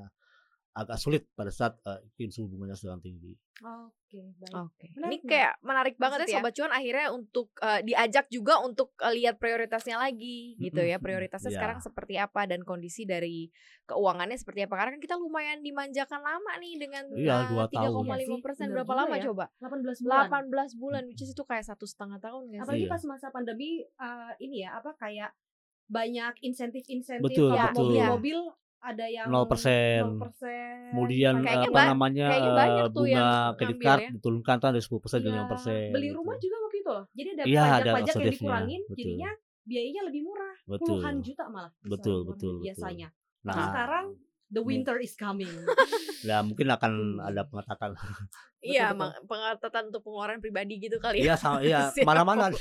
agak 0.70 0.98
sulit 1.02 1.22
pada 1.34 1.50
saat 1.50 1.74
uh, 1.82 1.98
iklim 2.14 2.30
suku 2.30 2.46
bunganya 2.46 2.78
sedang 2.78 3.02
tinggi 3.02 3.34
Oke, 3.60 4.24
baik. 4.40 4.54
Oke. 4.56 4.88
Menarik, 4.96 5.20
Ini 5.20 5.28
kayak 5.28 5.52
menarik 5.60 5.96
banget 6.00 6.18
ya 6.18 6.24
Maksud 6.24 6.32
ya? 6.32 6.40
sobat 6.40 6.52
cuan 6.56 6.72
akhirnya 6.72 7.06
untuk 7.12 7.46
eh, 7.60 7.80
diajak 7.84 8.26
juga 8.32 8.54
untuk 8.64 8.88
eh, 9.04 9.12
lihat 9.20 9.36
prioritasnya 9.36 10.00
lagi 10.00 10.56
gitu 10.56 10.80
ya. 10.80 10.96
Prioritasnya 10.96 11.52
iya. 11.52 11.58
sekarang 11.60 11.78
seperti 11.84 12.14
apa 12.16 12.48
dan 12.48 12.64
kondisi 12.64 13.04
dari 13.04 13.52
keuangannya 13.84 14.40
seperti 14.40 14.64
apa. 14.64 14.80
Karena 14.80 14.90
kan 14.96 15.02
kita 15.04 15.16
lumayan 15.20 15.60
dimanjakan 15.60 16.20
lama 16.24 16.52
nih 16.56 16.74
dengan 16.80 17.04
Iya, 17.12 17.36
tahun. 17.52 17.68
3,5 17.68 18.16
Iya 18.16 18.16
sih, 18.24 18.40
persen 18.40 18.66
berapa 18.72 18.92
lama 18.96 19.14
ya. 19.20 19.24
coba? 19.28 19.44
18 19.60 20.04
bulan. 20.08 20.24
18 20.32 20.80
bulan, 20.80 21.02
which 21.04 21.20
is 21.20 21.30
itu 21.36 21.44
kayak 21.44 21.64
satu 21.68 21.84
setengah 21.84 22.16
tahun 22.16 22.48
gak 22.48 22.56
sih? 22.56 22.60
Apalagi 22.64 22.86
Iya. 22.88 22.92
pas 22.96 23.02
masa 23.04 23.28
pandemi 23.28 23.84
eh, 23.84 24.32
ini 24.40 24.64
ya 24.64 24.80
apa 24.80 24.96
kayak 24.96 25.36
banyak 25.90 26.32
insentif-insentif 26.46 27.34
betul. 27.34 27.50
mobil-mobil 27.52 28.38
ada 28.80 29.04
yang 29.06 29.28
0%. 29.28 29.44
0%. 30.16 30.90
kemudian 30.90 31.34
Kayaknya 31.38 31.68
apa 31.68 31.80
namanya 31.86 32.26
banyak 32.50 32.86
tuh 32.90 33.04
yang 33.04 33.20
bunga 33.20 33.28
kredit 33.54 33.78
card 33.78 34.00
ya. 34.00 34.08
diturunkan 34.16 34.56
kan 34.56 34.70
dari 34.70 34.82
10% 34.82 35.20
jadi 35.20 35.28
Iya, 35.30 35.44
5% 35.46 35.92
beli 35.92 36.06
gitu. 36.06 36.16
rumah 36.16 36.36
juga 36.36 36.56
waktu 36.58 36.76
itu 36.76 36.90
loh. 36.90 37.04
Jadi 37.10 37.28
ada 37.30 37.42
Iya, 37.44 37.60
ada 37.62 37.70
pajak-pajak 37.92 38.14
yang 38.16 38.34
dikurangin, 38.34 38.80
betul. 38.82 38.96
jadinya 38.96 39.30
biayanya 39.62 40.02
lebih 40.02 40.20
murah, 40.22 40.54
Betul. 40.66 40.86
puluhan 40.90 41.14
juta 41.20 41.44
malah. 41.46 41.72
Betul, 41.80 42.18
betul, 42.24 42.54
dari 42.56 42.64
biasanya. 42.66 43.08
nah 43.40 43.52
Tapi 43.52 43.62
sekarang 43.66 44.06
the 44.48 44.60
winter 44.60 44.96
is 44.98 45.14
coming. 45.14 45.48
ya 46.22 46.40
mungkin 46.40 46.66
akan 46.68 46.92
Hmm. 47.16 47.22
ada 47.22 47.42
pengetatan 47.44 47.90
Iya, 48.60 48.92
betul. 48.92 49.24
pengetatan 49.24 49.82
untuk 49.88 50.02
pengeluaran 50.02 50.38
pribadi 50.38 50.76
gitu 50.78 50.96
kali 50.96 51.20
ya. 51.20 51.22
iya 51.22 51.34
sama 51.34 51.58
iya 51.60 51.88
mana-mana 52.08 52.48
Ke 52.50 52.60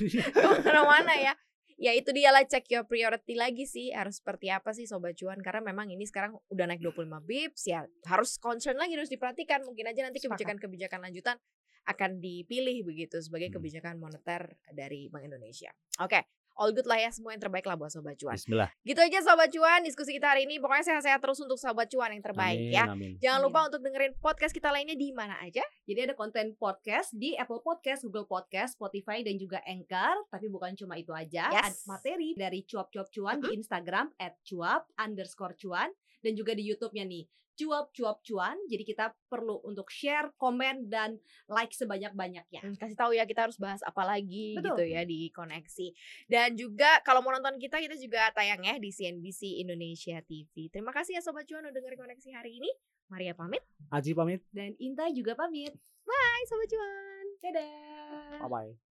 mana-mana 0.62 1.12
ya. 1.14 1.34
Ya 1.80 1.96
itu 1.96 2.12
dia 2.12 2.30
lah 2.36 2.44
check 2.44 2.68
your 2.68 2.84
priority 2.84 3.40
lagi 3.40 3.64
sih 3.64 3.96
harus 3.96 4.20
seperti 4.20 4.52
apa 4.52 4.76
sih 4.76 4.84
sobat 4.84 5.16
cuan 5.16 5.40
karena 5.40 5.64
memang 5.64 5.88
ini 5.88 6.04
sekarang 6.04 6.36
udah 6.52 6.66
naik 6.68 6.84
25 6.84 7.24
bips 7.24 7.72
ya 7.72 7.88
harus 8.06 8.36
concern 8.36 8.76
lagi 8.76 9.00
harus 9.00 9.08
diperhatikan 9.08 9.64
mungkin 9.64 9.88
aja 9.88 10.04
nanti 10.04 10.20
kebijakan-kebijakan 10.20 11.00
lanjutan 11.08 11.40
akan 11.88 12.20
dipilih 12.22 12.86
begitu 12.86 13.18
sebagai 13.24 13.50
Hmm. 13.50 13.58
kebijakan 13.58 13.96
moneter 13.98 14.60
dari 14.76 15.10
Bank 15.10 15.26
Indonesia. 15.26 15.74
Oke, 16.04 16.22
all 16.60 16.76
good 16.76 16.84
lah 16.84 17.00
ya 17.00 17.08
semua 17.10 17.32
yang 17.32 17.40
terbaik 17.40 17.64
lah 17.64 17.80
buat 17.80 17.88
sobat 17.88 18.20
cuan. 18.20 18.36
Bismillah. 18.36 18.68
Gitu 18.84 19.00
aja 19.00 19.20
sobat 19.24 19.48
cuan 19.48 19.80
diskusi 19.82 20.12
kita 20.12 20.28
hari 20.28 20.44
ini 20.44 20.60
pokoknya 20.60 20.84
sehat-sehat 20.92 21.24
terus 21.24 21.40
untuk 21.40 21.56
sobat 21.56 21.88
cuan 21.88 22.12
yang 22.12 22.20
terbaik 22.20 22.60
Amin, 22.60 22.76
ya. 22.76 22.84
amin. 22.92 23.12
Jangan 23.18 23.40
Amin. 23.40 23.48
lupa 23.48 23.60
untuk 23.72 23.80
dengerin 23.80 24.14
podcast 24.20 24.52
kita 24.52 24.70
lainnya 24.70 25.00
di 25.00 25.16
mana 25.16 25.40
aja. 25.40 25.64
Jadi 25.88 26.00
ada 26.04 26.14
konten 26.14 26.60
podcast 26.60 27.16
di 27.16 27.34
Apple 27.34 27.64
Podcast, 27.64 28.04
Google 28.04 28.28
Podcast, 28.28 28.76
Spotify 28.76 29.24
dan 29.24 29.40
juga 29.40 29.64
Anchor. 29.64 30.28
Tapi 30.28 30.52
bukan 30.52 30.76
cuma 30.76 31.00
itu 31.00 31.16
aja, 31.16 31.48
Yes. 31.50 31.64
ada 31.64 31.96
materi 31.96 32.36
dari 32.36 32.68
cuap-cuap 32.68 33.08
cuan 33.08 33.40
di 33.40 33.56
Instagram 33.56 34.12
@cuap 34.44 34.84
underscore 35.00 35.56
cuan 35.56 35.88
dan 36.20 36.36
juga 36.36 36.52
di 36.52 36.68
YouTube-nya 36.68 37.08
nih 37.08 37.24
cuap 37.60 37.92
cuap 37.92 38.24
cuan. 38.24 38.56
Jadi 38.72 38.84
kita 38.88 39.12
perlu 39.28 39.60
untuk 39.68 39.92
share, 39.92 40.32
komen 40.40 40.88
dan 40.88 41.20
like 41.52 41.76
sebanyak-banyaknya. 41.76 42.64
Hmm, 42.64 42.76
kasih 42.80 42.96
tahu 42.96 43.12
ya 43.12 43.28
kita 43.28 43.52
harus 43.52 43.60
bahas 43.60 43.84
apa 43.84 44.08
lagi 44.08 44.56
Betul. 44.56 44.80
gitu 44.80 44.84
ya 44.88 45.02
di 45.04 45.28
koneksi. 45.36 45.88
Dan 46.32 46.56
juga 46.56 47.04
kalau 47.04 47.20
mau 47.20 47.36
nonton 47.36 47.60
kita 47.60 47.84
kita 47.84 48.00
juga 48.00 48.32
tayang 48.32 48.64
ya 48.64 48.80
di 48.80 48.90
CNBC 48.90 49.60
Indonesia 49.60 50.24
TV. 50.24 50.72
Terima 50.72 50.96
kasih 50.96 51.20
ya 51.20 51.22
sobat 51.22 51.44
cuan 51.44 51.68
udah 51.68 51.76
dengerin 51.76 52.00
koneksi 52.00 52.30
hari 52.32 52.64
ini. 52.64 52.72
Maria 53.12 53.34
pamit. 53.36 53.66
Aji 53.92 54.16
pamit. 54.16 54.40
Dan 54.54 54.78
Inta 54.80 55.10
juga 55.12 55.36
pamit. 55.36 55.76
Bye 56.08 56.44
sobat 56.48 56.68
cuan. 56.72 57.26
Dadah. 57.44 58.40
Bye 58.46 58.50
bye. 58.50 58.89